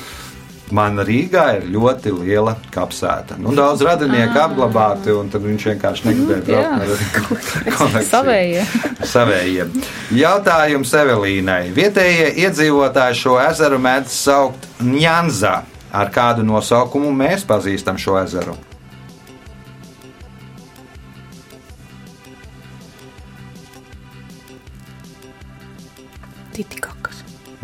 Man 0.73 0.97
Rīgā 1.05 1.43
ir 1.59 1.67
ļoti 1.69 2.09
liela 2.15 2.55
kapsēta. 2.73 3.37
Nu, 3.37 3.51
daudz 3.53 3.83
radinieku 3.85 4.39
apglabāti, 4.41 5.13
un 5.13 5.29
tad 5.29 5.45
viņš 5.45 5.67
vienkārši 5.69 6.07
negribēja 6.09 6.41
braukt 6.47 6.85
ar 6.89 7.67
kolekciju. 7.77 8.07
Savējie. 8.09 8.65
Savējiem. 9.11 9.75
Jautājums 10.17 10.93
Evelīnai. 10.97 11.61
Vietējie 11.75 12.31
iedzīvotāji 12.47 13.21
šo 13.21 13.37
ezeru 13.45 13.77
mēdz 13.85 14.17
saukt 14.25 14.65
Njanza. 14.81 15.59
Ar 15.95 16.09
kādu 16.11 16.43
nosaukumu 16.43 17.13
mēs 17.15 17.45
pazīstam 17.47 18.01
šo 18.01 18.17
ezeru? 18.23 18.57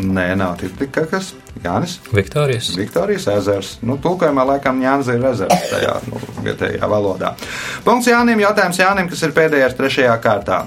Nē, 0.02 0.32
nav 0.40 0.58
tikai 0.62 1.06
kas. 1.12 1.34
Jānis. 1.62 2.00
Viktorijas. 2.14 2.72
Viktorijas 2.78 3.28
ezers. 3.36 3.72
Nu, 3.86 4.00
Tūkojumā 4.02 4.46
laikam 4.56 4.82
Jānis 4.82 5.12
ir 5.14 5.26
ezers 5.30 5.68
tajā 5.70 5.98
nu, 6.10 6.22
vietējā 6.46 6.90
valodā. 6.90 7.36
Punkts 7.86 8.10
Jānim. 8.10 8.42
Jautājums 8.42 8.82
Jānim, 8.82 9.10
kas 9.12 9.22
ir 9.28 9.36
pēdējais 9.38 9.78
trešajā 9.78 10.16
kārtā. 10.24 10.64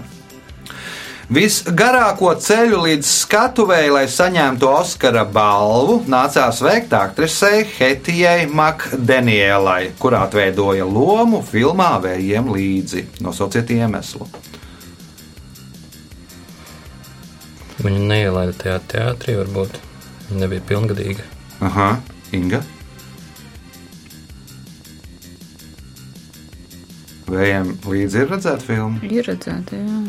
Visgarāko 1.32 2.34
ceļu 2.36 2.82
līdz 2.84 3.08
skatuvēji, 3.08 3.92
lai 3.94 4.04
saņemtu 4.12 4.68
Oskara 4.68 5.22
balvu, 5.24 6.02
nācās 6.10 6.60
veikt 6.62 6.92
aktrisei 6.94 7.62
Hetijai 7.64 8.44
Makdenielai, 8.52 9.94
kurā 9.98 10.26
atveidoja 10.28 10.84
lomu 10.84 11.40
filmā 11.48 11.94
Vējiem 12.04 12.52
līdzi. 12.52 13.06
Nosauciet 13.24 13.72
iemeslu. 13.72 14.28
Viņa 17.84 18.00
neielaida 18.08 18.54
tajā 18.56 18.78
teātrī, 18.88 19.34
varbūt. 19.42 19.74
Viņa 20.30 20.40
nebija 20.40 20.64
pilngadīga. 20.70 21.24
Aha, 21.64 21.88
Inga. 22.34 22.62
Vējiem 27.28 27.70
līdzi 27.88 28.20
ir 28.22 28.30
redzēta 28.34 28.64
filma. 28.66 29.00
Ir 29.08 29.24
redzēta, 29.28 29.78
jā. 29.80 30.00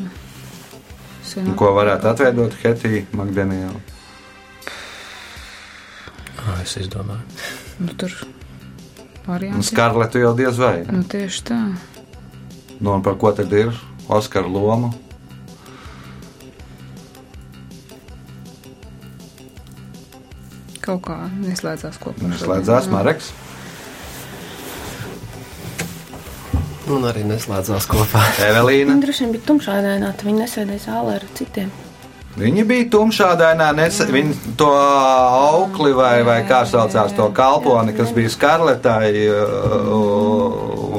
Sen- 1.26 1.48
Un 1.52 1.56
Ko 1.58 1.72
varētu 1.76 2.10
atveidot 2.12 2.54
Hetija 2.64 3.06
Makdeniela? 3.16 3.80
Ah, 6.46 6.62
es 6.62 6.76
izdomāju. 6.78 7.24
Nu, 7.80 7.88
tur 7.98 8.12
varianti. 9.26 9.64
Skarletu 9.72 10.20
jau 10.22 10.36
diez 10.38 10.58
vai. 10.58 10.84
Nu, 10.92 11.02
tieši 11.04 11.42
tā. 11.44 11.60
Nu, 12.80 12.94
un 12.94 13.02
par 13.02 13.16
ko 13.16 13.32
tad 13.32 13.52
ir 13.54 13.72
Oskara 14.08 14.46
loma? 14.48 14.94
Kaut 20.86 21.02
kā 21.08 21.18
neslēdzās 21.42 21.98
kopā. 22.02 22.30
Slēdzās 22.38 22.90
Mareks. 22.94 23.32
Un 26.94 27.08
arī 27.10 27.24
neslēdzās 27.26 27.88
kopā. 27.90 28.22
Evelīna. 28.46 28.94
Viņa 28.94 29.08
droši 29.08 29.26
vien 29.26 29.34
bija 29.34 29.48
tumšādainā, 29.48 30.14
tad 30.14 30.30
viņa 30.30 30.44
nesēdēja 30.44 30.84
zālē 30.86 31.18
ar 31.18 31.28
citiem. 31.38 31.74
Viņa 32.36 32.66
bija 32.68 32.86
tumšādainā, 32.92 33.70
nes, 33.78 33.98
viņa 34.12 34.56
to 34.60 34.68
aukli 34.76 35.94
vai, 35.96 36.20
vai 36.28 36.42
kā 36.46 36.66
saucās 36.68 37.16
to 37.16 37.30
kalponi, 37.34 37.96
kas 37.96 38.12
bija 38.14 38.34
skarletai, 38.34 39.12
uh, 39.32 39.88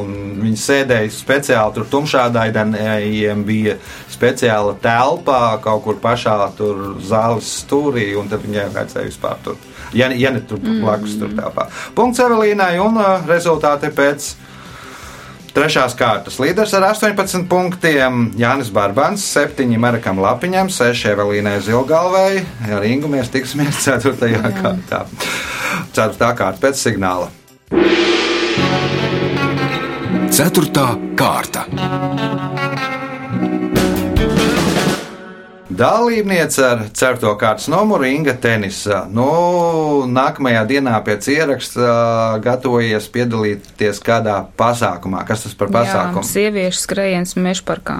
un 0.01 0.15
viņi 0.41 0.61
sēdēja 0.63 1.13
speciāli 1.13 1.77
tur 1.77 1.87
tumšādainajiem 1.93 3.45
bija 3.45 3.77
speciāla 4.13 4.79
telpā 4.81 5.59
kaut 5.61 5.85
kur 5.85 6.01
pašā 6.01 6.39
tur 6.57 6.97
zāles 7.05 7.53
stūrī, 7.61 8.15
un 8.17 8.33
tad 8.33 8.41
viņai 8.47 8.71
vajadzēja 8.73 9.11
vispār 9.11 9.37
tur, 9.45 9.61
ja, 9.95 10.11
ja 10.15 10.33
ne 10.35 10.43
tur 10.47 10.59
blakus 10.65 11.19
tur 11.21 11.31
telpā. 11.37 11.69
Punkts 11.95 12.23
Evelīnai, 12.25 12.75
un 12.83 12.99
uh, 12.99 13.23
rezultāti 13.29 13.93
pēc 13.95 14.35
Trešās 15.57 15.95
kārtas 15.97 16.35
līderis 16.37 16.75
ar 16.77 16.85
18 16.91 17.47
punktiem 17.49 18.27
Jānis 18.37 18.69
Barbans, 18.69 19.23
7 19.33 19.71
Marakam 19.81 20.21
Lapiņam, 20.21 20.69
6 20.69 21.07
Evelīnai 21.15 21.55
Zilgalvai. 21.65 22.43
Ar 22.77 22.85
Ingu 22.85 23.09
mēs 23.09 23.33
tiksimies 23.33 23.81
4. 23.87 24.13
kārtā. 24.59 25.07
4. 25.97 26.29
kārta 26.37 26.61
pēc 26.61 26.83
signāla. 26.85 27.33
Ceturtā 30.37 30.91
kārta. 31.17 31.65
Dalībniece 35.77 36.63
ar 36.65 36.79
4. 36.93 37.35
kārtas 37.37 37.67
numuru 37.69 38.07
Inga 38.09 38.33
Tenisa. 38.41 39.03
Nu, 39.13 39.27
nākamajā 40.09 40.63
dienā 40.71 40.95
pēc 41.05 41.29
ieraksta 41.35 41.89
gatavojies 42.45 43.09
piedalīties 43.13 44.01
kādā 44.05 44.39
pasākumā. 44.57 45.27
Kas 45.29 45.45
tas 45.45 45.57
par 45.59 45.69
Jā, 45.69 45.75
pasākumu? 45.77 46.25
sieviešu 46.25 46.81
skrējiens 46.81 47.37
mežparkā. 47.37 47.99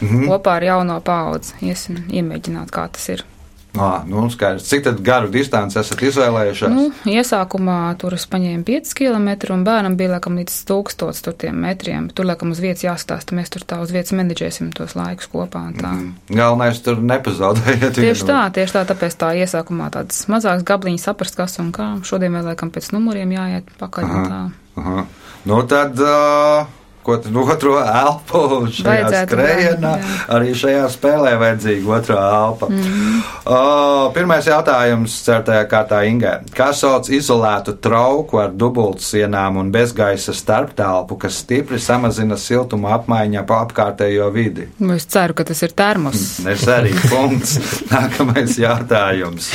Mhm. 0.00 0.24
Kopā 0.30 0.56
ar 0.56 0.68
jauno 0.70 1.00
paudzi. 1.04 1.52
Iesim 1.68 2.00
iemēģināt, 2.08 2.72
kā 2.72 2.86
tas 2.92 3.08
ir. 3.12 3.27
Ā, 3.76 3.88
nu, 4.08 4.24
skaidrs. 4.32 4.64
Cik 4.64 4.86
garu 5.04 5.28
distanci 5.30 5.76
esat 5.78 6.00
izvēlējušies? 6.08 6.72
Nu, 6.72 6.86
iesākumā 7.08 7.76
tur 8.00 8.16
es 8.16 8.24
paņēmu 8.30 8.64
5 8.66 8.94
km, 8.96 9.28
un 9.54 9.64
bērnam 9.66 9.98
bija 9.98 10.14
laikam 10.14 10.38
līdz 10.40 10.54
1000 10.70 11.20
tur 11.26 11.36
tiem 11.38 11.60
metriem. 11.62 12.08
Tur 12.08 12.26
laikam 12.30 12.54
uz 12.54 12.62
vietas 12.64 12.86
jāstāsta, 12.86 13.36
mēs 13.36 13.52
tur 13.54 13.66
tā 13.68 13.78
uz 13.84 13.92
vietas 13.94 14.14
menedžēsim 14.16 14.72
tos 14.76 14.96
laikus 14.98 15.28
kopā. 15.30 15.66
Mm. 15.76 16.14
Galvenais 16.32 16.80
tur 16.84 17.02
nepazaudējiet. 17.04 18.00
Tieši 18.00 18.26
tā, 18.30 18.40
tieši 18.56 18.78
tā, 18.78 18.86
tāpēc 18.88 19.18
tā 19.20 19.34
iesākumā 19.44 19.92
tādas 19.94 20.24
mazākas 20.32 20.66
gabliņas 20.66 21.06
saprast, 21.10 21.36
kas 21.38 21.60
un 21.62 21.70
kā. 21.76 21.92
Šodien 22.08 22.34
vēl 22.34 22.50
laikam 22.50 22.72
pēc 22.74 22.90
numuriem 22.96 23.36
jāiet 23.36 23.70
pakaļ. 23.78 24.10
tā. 24.32 24.42
Aha. 24.78 25.06
Nu, 25.48 25.62
tad, 25.68 26.00
uh, 26.02 26.77
ko 27.08 27.18
tad 27.24 27.40
otro 27.42 27.78
elpu 27.80 28.44
šajā 28.78 29.24
skrējienā? 29.24 29.96
Arī 30.36 30.54
šajā 30.62 30.86
spēlē 30.92 31.34
vajadzīga 31.40 31.98
otrā 32.00 32.22
elpa. 32.44 32.70
Mm 32.70 33.18
uh, 33.48 34.08
pirmais 34.14 34.46
jautājums 34.48 35.14
certajā 35.26 35.64
kārtā 35.70 36.02
Ingai. 36.08 36.36
Kā 36.54 36.70
sauc 36.76 37.08
izolētu 37.12 37.76
trauku 37.82 38.40
ar 38.42 38.52
dubultsienām 38.54 39.60
un 39.62 39.72
bezgaisa 39.74 40.34
starptelpu, 40.36 41.18
kas 41.24 41.40
stipri 41.44 41.80
samazina 41.82 42.38
siltuma 42.40 42.94
apmaiņu 42.98 43.40
ap 43.42 43.54
apkārtējo 43.58 44.30
vidi? 44.34 44.68
Nu, 44.78 44.94
Es 44.98 45.06
ceru, 45.06 45.36
ka 45.38 45.44
tas 45.46 45.60
ir 45.62 45.74
termos. 45.78 46.40
Es 46.42 46.64
arī 46.68 46.90
punkts. 47.08 47.58
Nākamais 47.92 48.56
jautājums. 48.58 49.50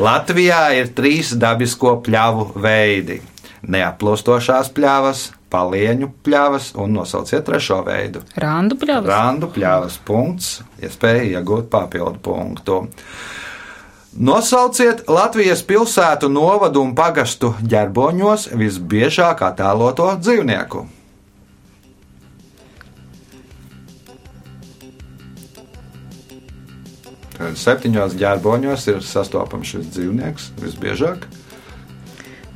Latvijā 0.00 0.62
ir 0.78 0.94
trīs 0.96 1.34
dabisko 1.36 1.98
pļavu 2.06 2.54
veidi- 2.56 3.20
neaplūstošās 3.66 4.70
pļāvas, 4.76 5.24
palieņu 5.50 6.10
pļāvas 6.24 6.70
un 6.80 6.94
nosauciet 6.98 7.44
trešo 7.48 7.80
veidu. 7.86 8.22
Randu 8.40 8.78
pļāvas. 8.80 9.10
Randu 9.10 9.50
pļāvas 9.54 9.98
punkts, 10.06 10.60
iespēja 10.82 11.26
ja 11.26 11.40
iegūt 11.40 11.68
papildu 11.72 12.22
punktu. 12.24 12.80
Nosauciet 14.10 15.04
Latvijas 15.10 15.62
pilsētu 15.62 16.30
novadu 16.32 16.82
un 16.82 16.96
pagastu 16.98 17.52
ģerboņos 17.62 18.48
visbiežāk 18.58 19.44
attēloto 19.46 20.08
dzīvnieku. 20.18 20.86
Septiņos 27.40 28.18
ģērboņos 28.20 28.82
ir 28.92 28.98
sastopams 29.06 29.70
šis 29.70 29.86
dzīvnieks 29.94 30.50
visbiežāk. 30.60 31.24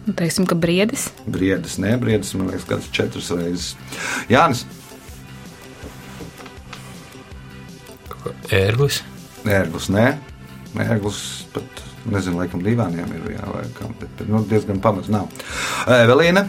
Nu, 0.05 0.13
teiksim, 0.17 0.47
ka 0.49 0.57
briedis. 0.59 1.09
Briedis, 1.25 1.79
nē, 1.81 1.95
briedis, 2.01 2.35
man 2.37 2.51
liekas, 2.53 2.67
kāds 2.69 2.91
četras 2.93 3.31
reizes. 3.33 3.71
Jānis, 4.29 4.67
Ērglis. 8.55 9.03
ērglis, 9.49 9.89
nē, 9.93 10.05
ērglis 10.85 11.19
pat 11.53 11.81
nezinu, 12.09 12.39
laikam 12.41 12.63
divāniem 12.65 13.09
ir 13.17 13.33
jā, 13.35 13.49
vai 13.49 13.65
kam, 13.77 13.97
bet, 14.01 14.13
bet 14.19 14.29
nu, 14.29 14.41
diezgan 14.49 14.81
pamats 14.85 15.11
nav. 15.13 15.29
Evelīna, 15.89 16.47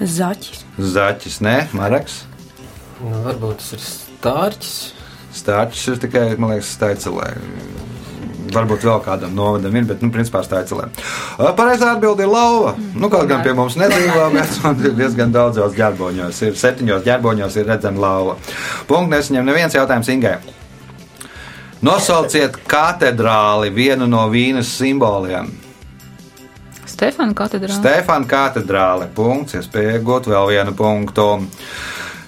Zaķis. 0.00 0.62
Zaķis, 0.80 1.40
nē, 1.44 1.54
Maraks. 1.76 2.22
Nu, 3.04 3.18
varbūt 3.26 3.58
tas 3.60 3.74
ir 3.76 3.82
stārķis. 3.84 4.76
Stārķis 5.36 5.82
ir 5.92 5.98
tikai, 6.00 6.22
man 6.40 6.54
liekas, 6.54 6.70
staicelē. 6.78 7.34
Varbūt 8.50 8.84
vēl 8.86 9.00
kādam 9.04 9.34
novadam 9.36 9.76
ir, 9.76 9.86
bet, 9.88 10.00
nu, 10.04 10.10
principā 10.14 10.42
staicelē. 10.46 10.88
Pareizā 11.58 11.92
atbilde 11.94 12.24
ir 12.24 12.32
lauva. 12.32 12.74
Nu, 12.94 13.10
kaut 13.12 13.28
gan 13.30 13.44
pie 13.44 13.52
mums 13.56 13.76
nedzīvo, 13.80 14.30
bet 14.36 14.86
diezgan 14.98 15.34
daudzos 15.34 15.76
ģērboņos. 15.76 16.40
Ir 16.48 16.56
septiņos 16.58 17.04
ģērboņos 17.06 17.60
ir 17.60 17.70
redzama 17.70 18.06
lauva. 18.06 18.38
Punkts 18.90 19.14
nesaņem 19.16 19.52
neviens 19.52 19.76
jautājums 19.76 20.10
Ingai. 20.12 20.38
Nosauciet 21.80 22.58
katedrāli 22.68 23.70
vienu 23.72 24.08
no 24.10 24.26
vīnas 24.32 24.68
simboliem. 24.76 25.48
Stefana 26.84 27.32
katedrāle. 27.32 27.78
Stefana 27.78 28.28
katedrāle. 28.28 29.06
Punkts, 29.16 29.56
iespēja 29.56 29.96
iegūt 29.96 30.28
vēl 30.28 30.50
vienu 30.50 30.74
punktu. 30.76 31.30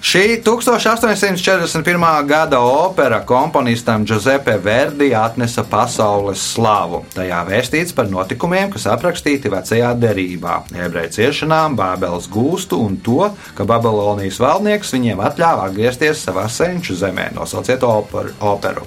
Šī 0.03 0.43
1841. 0.43 2.25
gada 2.27 2.59
opera 2.59 3.21
komponistam 3.25 4.05
Giuseppe 4.05 4.57
Verdi 4.63 5.15
atnesa 5.15 5.63
pasaules 5.63 6.41
slavu. 6.43 7.05
Tajā 7.15 7.39
vēstīts 7.47 7.95
par 7.95 8.09
notikumiem, 8.11 8.67
kas 8.73 8.83
aprakstīti 8.91 9.47
vecajā 9.53 9.93
derībā, 9.95 10.57
ebreju 10.75 11.13
ciešanām, 11.15 11.77
Bābeles 11.79 12.27
gūstu 12.27 12.81
un 12.83 12.97
to, 12.99 13.29
ka 13.55 13.63
Babilonijas 13.63 14.41
valdnieks 14.43 14.91
viņiem 14.91 15.23
atļāva 15.23 15.69
atgriezties 15.69 16.25
savā 16.27 16.49
senču 16.51 16.99
zemē. 16.99 17.29
Nosauciet 17.39 17.87
operu. 17.87 18.35
operu. 18.43 18.83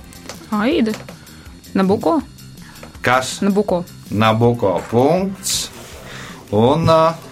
Aida. 0.52 0.92
Nabuko. 1.72 2.20
Kas? 3.00 3.38
Nabuko. 3.40 3.86
Nabuko 4.12 4.82
punkts. 4.92 5.70
Un 6.52 6.84
uh, 6.92 7.25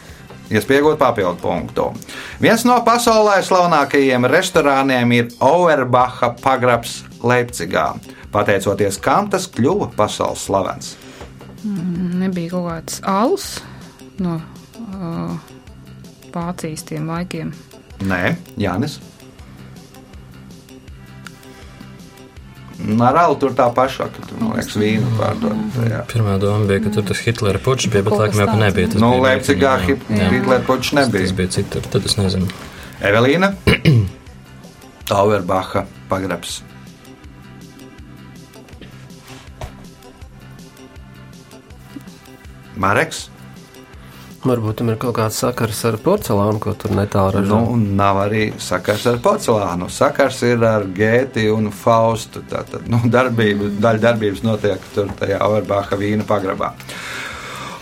iespējot 0.53 0.99
papildu 1.01 1.41
punktu. 1.43 1.87
Viens 2.43 2.65
no 2.69 2.77
pasaulē 2.85 3.39
slavenākajiem 3.45 4.29
restorāniem 4.31 5.15
ir 5.17 5.31
Auerbacha 5.45 6.35
pagrabs 6.43 7.03
Leipzigā. 7.25 7.93
Pateicoties 8.35 8.99
kam 8.99 9.31
tas 9.31 9.47
kļuva 9.49 9.93
pasaules 9.97 10.45
slavens. 10.49 10.95
Nebija 11.65 12.53
kaut 12.53 12.69
kāds 12.69 13.01
alus 13.09 13.49
no 14.21 14.37
uh, 14.37 15.33
Vācijas 16.35 16.85
tiem 16.89 17.09
laikiem. 17.09 17.55
Nē, 18.05 18.35
Jānis. 18.61 18.99
Ar 23.07 23.17
alu 23.23 23.37
tur 23.39 23.53
tā 23.55 23.69
pašā, 23.75 24.09
ka 24.11 24.25
tur, 24.27 24.39
man 24.41 24.57
liekas, 24.59 24.75
vīnu 24.81 25.13
pārdod. 25.19 25.55
tajā. 25.77 26.01
Pirmā 26.11 26.35
doma 26.43 26.67
bija, 26.69 26.83
ka 26.85 26.91
tur 26.97 27.05
tas 27.07 27.21
Hitlera 27.23 27.61
puķis 27.63 27.93
bija, 27.93 28.03
bet 28.09 28.17
laikam 28.19 28.41
jau 28.43 28.49
ka 28.51 28.57
nebija. 28.61 28.91
Tas 28.93 29.01
Nu, 29.05 29.11
bija 29.15 29.23
Leipzigā. 29.29 29.75
Jā. 29.87 30.29
Hitlera 30.35 30.65
puķis 30.67 30.93
nebija. 30.99 31.29
Tas 31.29 31.37
bija 31.39 31.53
citur, 31.55 31.87
tad 31.95 32.09
es 32.11 32.17
nezinu. 32.19 32.51
Evelīna. 33.01 33.53
Auerbacha 35.21 35.85
pagrabs. 36.11 36.63
Mareks. 42.77 43.29
Varbūt 44.45 44.77
tam 44.77 44.91
ir 44.93 44.99
kaut 45.01 45.15
kāds 45.17 45.39
sakars 45.41 45.79
ar 45.89 45.97
porcelānu, 46.05 46.59
ko 46.61 46.75
tur 46.77 46.93
netālu 46.93 47.39
ražo. 47.39 47.61
Nu, 47.65 47.77
nav 47.97 48.19
arī 48.27 48.43
sakars 48.61 49.07
ar 49.09 49.17
porcelānu. 49.25 49.89
Sakars 49.89 50.43
ir 50.45 50.61
ar 50.69 50.85
Gēti 50.85 51.47
un 51.49 51.71
Faustu. 51.73 52.43
Tātad, 52.51 52.85
nu, 52.93 53.01
darbība, 53.09 53.71
daļa 53.81 54.03
darbības 54.03 54.43
notiek 54.45 54.85
tur 54.93 55.09
tajā 55.17 55.39
Auerbacha 55.47 55.97
vīna 55.97 56.27
pagrabā. 56.29 56.75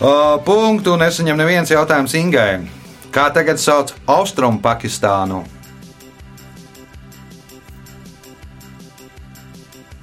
Uh, 0.03 0.38
punktu 0.46 0.94
nesaņem 0.98 1.42
neviens 1.42 1.75
jautājums 1.75 2.14
Ingai. 2.18 2.62
Kā 3.12 3.27
tagad 3.35 3.59
sauc 3.59 3.90
Austrumu 4.07 4.62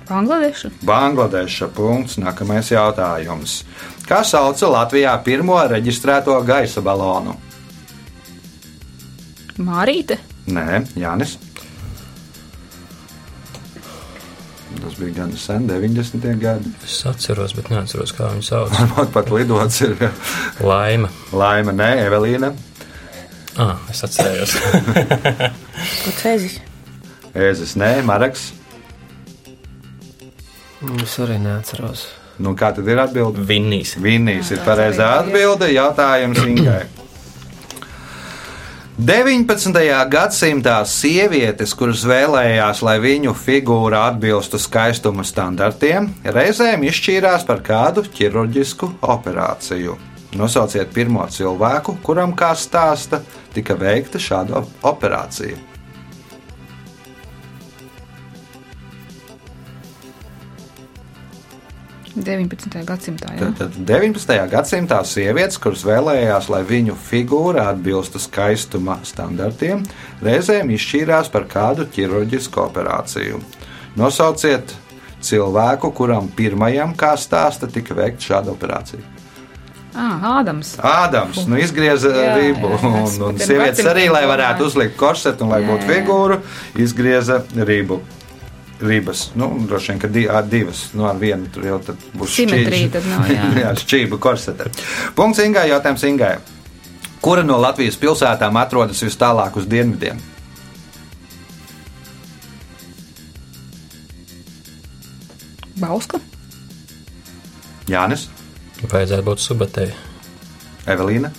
Bangladeša. 0.10 0.72
Bangladeša 0.86 1.68
punkts. 1.76 2.18
Nākamais 2.22 2.72
jautājums. 2.74 3.62
Kā 4.10 4.24
sauca 4.26 4.72
Latvijā 4.74 5.14
pirmo 5.26 5.60
reģistrēto 5.70 6.34
gaisa 6.48 6.82
balonu? 6.82 7.36
Mārīte. 9.60 10.18
Nē, 10.50 10.82
Jānis. 10.98 11.36
Tas 14.80 14.96
bija 14.98 15.14
gan 15.18 15.34
sen, 15.38 15.68
90. 15.68 16.26
gadi. 16.40 16.72
Es 16.86 17.02
atceros, 17.10 17.54
bet 17.58 17.70
neatceros, 17.70 18.14
kā 18.16 18.32
viņu 18.34 18.46
sauc. 18.48 18.74
Varbūt 18.80 19.12
pat 19.14 19.30
lidots 19.34 19.82
ir 19.86 19.98
Laima. 20.64 21.12
Laima, 21.36 21.76
nē, 21.76 21.90
Evelīna. 22.08 22.54
Ah, 23.60 23.76
es 23.92 24.02
atcerējos. 24.08 24.56
Pucēzis. 26.06 26.62
Ēzis, 27.36 27.76
nē, 27.78 28.00
Maraks. 28.08 28.54
Es 30.80 31.18
arī 31.20 31.36
neatceros. 31.44 32.06
Nu, 32.40 32.54
kā 32.56 32.72
tad 32.72 32.88
ir 32.88 33.02
atbilde? 33.04 33.44
Vinnīs. 33.44 33.98
Vinnīs 34.00 34.54
ir 34.56 34.62
pareizā 34.64 35.10
atbilde. 35.20 35.68
Jautājums 35.74 36.40
Ingai. 36.46 36.86
19. 39.00 39.72
gadsimtā 40.12 40.78
sievietes, 40.88 41.72
kuras 41.76 42.02
vēlējās, 42.08 42.82
lai 42.84 42.98
viņu 43.00 43.32
figūra 43.32 44.06
atbilstu 44.10 44.60
skaistuma 44.60 45.24
standartiem, 45.24 46.10
reizēm 46.36 46.84
izšķīrās 46.88 47.48
par 47.48 47.64
kādu 47.64 48.04
ķirurģisku 48.12 48.92
operāciju. 49.16 49.96
Nosauciet 50.36 50.92
pirmo 50.96 51.24
cilvēku, 51.32 51.96
kuram, 52.04 52.36
kā 52.36 52.52
stāsta, 52.60 53.22
tika 53.56 53.80
veikta 53.80 54.20
šāda 54.20 54.66
operācija. 54.92 55.69
19. 62.16 62.82
gadsimtā. 62.88 63.32
Jā. 63.38 63.52
Tad 63.60 63.78
19. 63.86 64.36
gadsimtā 64.52 65.00
sievietes, 65.06 65.60
kuras 65.62 65.84
vēlējās, 65.88 66.50
lai 66.52 66.64
viņu 66.68 66.98
figūra 67.10 67.70
atbilstu 67.74 68.22
skaistuma 68.22 69.00
standartiem, 69.06 69.84
reizēm 70.26 70.74
izšķīrās 70.76 71.30
par 71.34 71.46
kādu 71.52 71.86
ķirurģisku 71.94 72.64
operāciju. 72.66 73.42
Nosauciet 74.00 74.74
cilvēku, 75.22 75.92
kuram 75.96 76.30
pirmajam, 76.36 76.96
kā 76.98 77.14
stāsta, 77.20 77.70
tika 77.72 77.98
veikta 77.98 78.32
šāda 78.32 78.54
operācija. 78.56 79.02
Ah, 80.00 80.22
Ādams. 80.40 80.76
Ādams 80.86 81.42
nu, 81.50 81.58
izgrieza 81.60 82.12
Jā, 82.14 82.36
ribu, 82.38 82.70
jā, 82.70 82.78
un, 82.86 82.98
es 83.02 83.16
un 83.18 83.40
tiem 83.40 83.48
sievietes 83.50 83.88
arī, 83.90 84.06
lai 84.14 84.22
varētu 84.30 84.68
uzlikt 84.70 84.96
korsetu 85.00 85.44
un 85.48 85.52
lai 85.56 85.64
Jā, 85.64 85.68
būtu 85.72 85.88
jā. 85.88 85.90
figūra, 85.90 86.38
izgrieza 86.80 87.42
ribu. 87.68 87.98
Ribas, 88.80 89.26
nu, 89.36 89.50
droši 89.68 89.92
vien, 89.92 90.00
ka 90.00 90.08
di, 90.08 90.24
ā, 90.32 90.40
divas, 90.48 90.86
nu, 90.96 91.04
ar 91.10 91.18
vienu 91.20 91.50
tur 91.52 91.66
jau 91.68 91.80
tad 91.84 92.00
būs 92.16 92.38
Simetrija 92.38 93.02
nav, 93.10 93.26
jā. 93.28 93.50
jā, 93.64 93.74
šķība 93.82 94.20
korsetē. 94.24 94.70
Punkts 95.18 95.44
Ingai, 95.44 95.68
jautājums 95.74 96.06
Ingai. 96.08 96.38
Kura 97.20 97.44
no 97.44 97.58
Latvijas 97.60 98.00
pilsētām 98.00 98.56
atrodas 98.62 99.04
vis 99.04 99.20
tālāk 99.20 99.60
uz 99.60 99.68
dienvidiem? 99.68 100.22
Bauska. 105.80 106.20
Jānis, 107.90 108.30
Vajadzētu 108.88 109.26
būt 109.28 109.42
subatei. 109.44 109.90
Evelīna, 110.88 111.34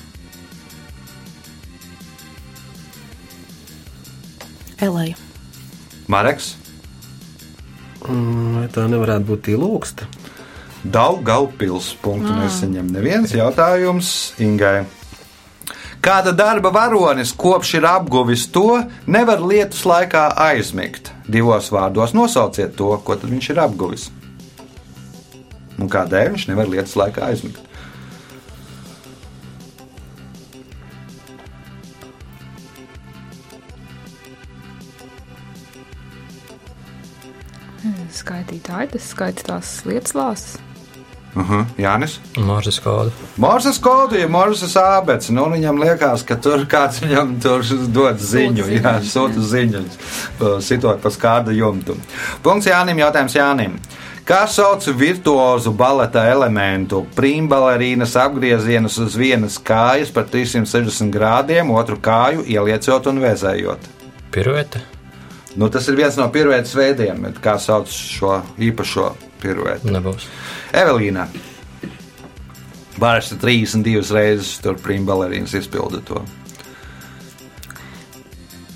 Elēja. 4.80 5.16
Mareks, 6.09 6.55
Vai 8.07 8.66
tā 8.72 8.86
nevarētu 8.88 9.28
būt 9.28 9.51
ilūksta? 9.55 10.09
Daugaupils. 10.84 11.92
Punktu 12.01 12.32
nesaņem 12.32 12.88
neviens 12.94 13.34
jautājums 13.36 14.32
Ingai. 14.40 14.86
Kāda 16.01 16.32
darba 16.32 16.70
varonis 16.72 17.34
kopš 17.36 17.74
ir 17.76 17.84
apguvis 17.84 18.46
to, 18.48 18.80
nevar 19.05 19.42
lietus 19.44 19.82
laikā 19.84 20.30
aizmigt? 20.48 21.12
Divos 21.28 21.68
vārdos 21.74 22.14
nosauciet 22.16 22.72
to, 22.78 22.94
ko 23.05 23.18
tad 23.20 23.28
viņš 23.28 23.51
ir 23.53 23.61
apguvis. 23.66 24.07
Un 25.76 25.92
kādēļ 25.92 26.32
viņš 26.32 26.46
nevar 26.48 26.72
lietus 26.72 26.96
laikā 26.96 27.28
aizmigt? 27.28 27.61
Skaitīt 38.51 38.70
aitas, 38.74 39.12
skaitīt 39.14 39.46
tās 39.46 39.68
lietas 39.86 40.14
lāsas. 40.14 40.59
Uh 41.36 41.48
-huh. 41.48 41.66
Jānis. 41.78 42.18
Morzes 42.36 42.80
kodu. 42.80 43.12
Morzes 43.36 43.78
kodu, 43.78 44.16
ja 44.18 44.28
Morzes 44.28 44.74
ābets, 44.74 45.30
nu 45.30 45.44
viņam 45.44 45.78
liekas, 45.78 46.24
ka 46.24 46.34
tur 46.36 46.66
kāds 46.66 47.01
viņam 47.01 47.40
tur 47.40 47.62
dod 47.86 48.18
ziņu, 48.18 48.66
jā, 48.66 49.01
sūta 49.01 49.38
ziņu, 49.38 49.84
sitot 50.61 51.01
pa 51.01 51.09
skārda 51.09 51.53
jumtu. 51.53 51.96
Punkts 52.42 52.66
Jānim, 52.66 52.98
jautājums 52.98 53.34
Jānim. 53.34 53.78
Kā 54.24 54.46
sauc 54.46 54.86
virtuozu 54.86 55.72
baleta 55.72 56.26
elementu? 56.26 57.07
Prīmbalerīnas 57.16 58.16
apgriezienus 58.16 58.98
uz 58.98 59.16
vienas 59.16 59.59
kājas 59.59 60.11
par 60.12 60.24
360 60.24 61.11
grādiem, 61.11 61.70
otru 61.70 61.96
kāju 61.96 62.44
ieliecot 62.46 63.07
un 63.07 63.20
vēzējot. 63.20 63.78
Piruete. 64.30 64.99
Nu, 65.59 65.66
tas 65.72 65.88
ir 65.90 65.96
viens 65.98 66.14
no 66.18 66.28
piruētas 66.30 66.76
veidiem, 66.78 67.24
bet 67.26 67.40
kā 67.42 67.57
sauc 67.59 67.90
šo 67.90 68.36
īpašo 68.62 69.09
piruētu? 69.42 69.90
Nebūs. 69.90 70.28
Evelīna. 70.76 71.26
Parasti 73.01 73.38
32 73.40 74.14
reizes 74.14 74.53
tur 74.62 74.78
prīmbalerīnas 74.82 75.57
izpilda 75.59 76.03
to. 76.07 76.22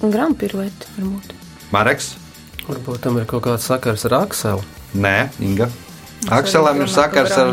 Gramu 0.02 0.36
pirueti 0.40 0.90
varbūt. 0.96 1.34
Mareks? 1.74 2.14
Varbūt 2.66 3.04
tam 3.04 3.20
ir 3.20 3.28
kaut 3.28 3.44
kāds 3.46 3.66
sakars 3.68 4.06
ar 4.08 4.18
Akselu. 4.24 4.64
Nē, 4.94 5.16
Inga. 5.44 5.68
Akselam 6.32 6.80
ir 6.80 6.88
sakars 6.88 7.34
ar 7.36 7.52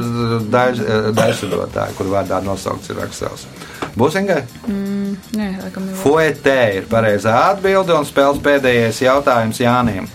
daļsadotāju, 0.52 1.98
kur 1.98 2.12
vārdā 2.12 2.40
nosaukts 2.46 2.92
ir 2.94 3.02
Aksels. 3.04 3.46
Būs 4.00 4.16
Ingai? 4.20 4.46
Mm, 4.70 4.91
nē, 5.38 5.52
laikam 5.64 5.88
jau. 5.90 6.00
Fuetē 6.04 6.60
ir 6.80 6.90
pareizā 6.92 7.36
atbilde 7.52 7.96
un 7.96 8.08
spēles 8.08 8.42
pēdējais 8.44 9.04
jautājums 9.06 9.62
Jānim. 9.64 10.10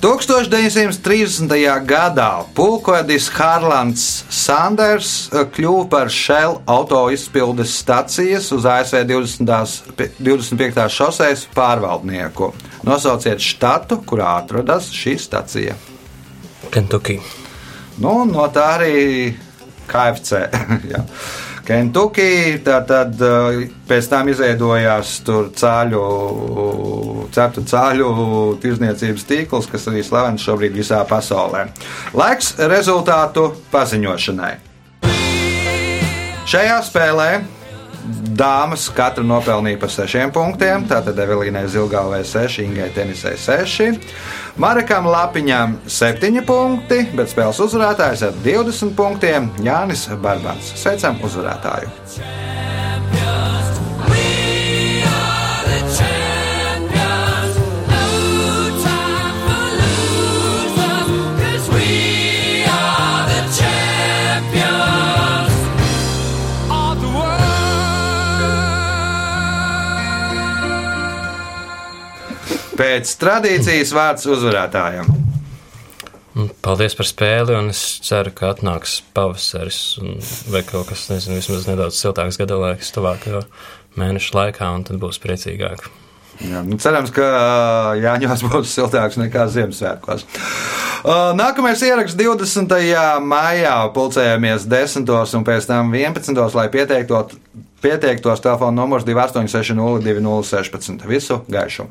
1930. 0.00 1.48
gadā 1.88 2.44
pulkvedis 2.54 3.26
Harlands 3.32 4.04
Sanders 4.30 5.28
eh, 5.32 5.46
kļuva 5.50 5.86
par 5.90 6.10
Shell 6.12 6.60
auto 6.68 7.00
izpildes 7.10 7.72
stacijas 7.80 8.50
uz 8.52 8.66
ASV 8.68 9.02
20. 9.08 9.94
pi- 9.96 10.10
25. 10.20 10.84
šoseis 10.92 11.46
pārvaldnieku. 11.56 12.52
Nosauciet 12.86 13.42
štatu, 13.42 14.02
kurā 14.06 14.36
atrodas 14.44 14.92
šī 14.94 15.16
stacija. 15.18 15.74
Kentucky. 16.70 17.18
Nu, 17.98 18.24
no 18.28 18.46
tā 18.52 18.68
arī 18.76 19.34
KFC. 19.88 20.44
Kentucky, 21.66 22.60
tad 22.62 23.18
pēc 23.88 24.08
tam 24.10 24.28
izveidojās 24.30 25.16
tur 25.26 25.48
cāļu, 25.56 26.02
ceptu 27.34 27.64
cāļu 27.66 28.10
tirzniecības 28.62 29.26
tīkls, 29.26 29.66
kas 29.72 29.88
arī 29.90 30.04
slavens 30.06 30.46
šobrīd 30.46 30.76
visā 30.78 31.00
pasaulē. 31.10 31.64
Laiks 32.14 32.54
rezultātu 32.70 33.48
paziņošanai. 33.74 34.54
Šajā 36.46 36.78
spēlē 36.86 37.30
dāmas 38.36 38.86
katra 38.94 39.24
nopelnīja 39.26 39.80
pa 39.82 39.90
sešiem 39.90 40.32
punktiem. 40.34 40.86
Tātad 40.90 41.18
Evelīnai 41.22 41.66
Zilgāvai 41.72 42.22
6, 42.26 42.60
Ingai 42.64 42.90
Tenisai 42.94 43.36
6, 43.40 44.10
Marekam 44.62 45.08
Lapiņam 45.10 45.78
7 45.90 46.42
punkti, 46.48 47.02
bet 47.16 47.32
spēles 47.32 47.62
uzvarētājs 47.66 48.26
ar 48.28 48.36
20 48.46 48.96
punktiem 48.98 49.50
Jānis 49.66 50.08
Barbans. 50.22 50.74
Sveicam 50.80 51.20
uzvarētāju! 51.26 52.55
Pēc 72.76 73.12
tradīcijas 73.20 73.92
vārds 73.96 74.26
uzvarētājam. 74.28 75.08
Un 76.36 76.50
Paldies 76.60 76.92
par 76.92 77.08
spēli, 77.08 77.54
un 77.56 77.70
es 77.72 77.78
ceru, 78.04 78.32
ka 78.36 78.50
atnāks 78.52 78.98
pavasaris 79.16 79.78
vai 80.52 80.60
kaut 80.68 80.90
kas, 80.90 81.06
nezinu, 81.08 81.38
vismaz 81.38 81.64
nedaudz 81.70 81.96
siltāks 81.96 82.36
gada 82.36 82.58
laiks 82.60 82.92
tuvākajā 82.92 83.40
mēneša 83.96 84.36
laikā, 84.36 84.68
un 84.76 84.84
tad 84.84 85.00
būs 85.00 85.20
priecīgāk. 85.22 85.86
Jā, 86.44 86.60
nu 86.66 86.76
cerams, 86.76 87.08
ka 87.16 87.24
ā, 87.24 87.44
Jāņos 88.02 88.44
būs 88.50 88.74
siltāks 88.76 89.16
nekā 89.16 89.46
Ziemassvētkos. 89.54 90.26
Nākamais 91.38 91.80
ieraksts 91.86 92.18
20. 92.18 92.76
maijā 93.24 93.76
pulcējamies 93.96 94.66
10. 94.68 95.12
un 95.40 95.46
pēc 95.46 95.70
tam 95.70 95.94
11. 95.96 96.42
lai 96.58 96.66
pieteiktos, 96.72 97.38
pieteiktos 97.80 98.44
telefona 98.44 98.82
numurs 98.82 99.08
286 99.08 99.72
02 99.80 100.42
16. 100.52 101.08
Visu 101.08 101.40
gaišu! 101.48 101.88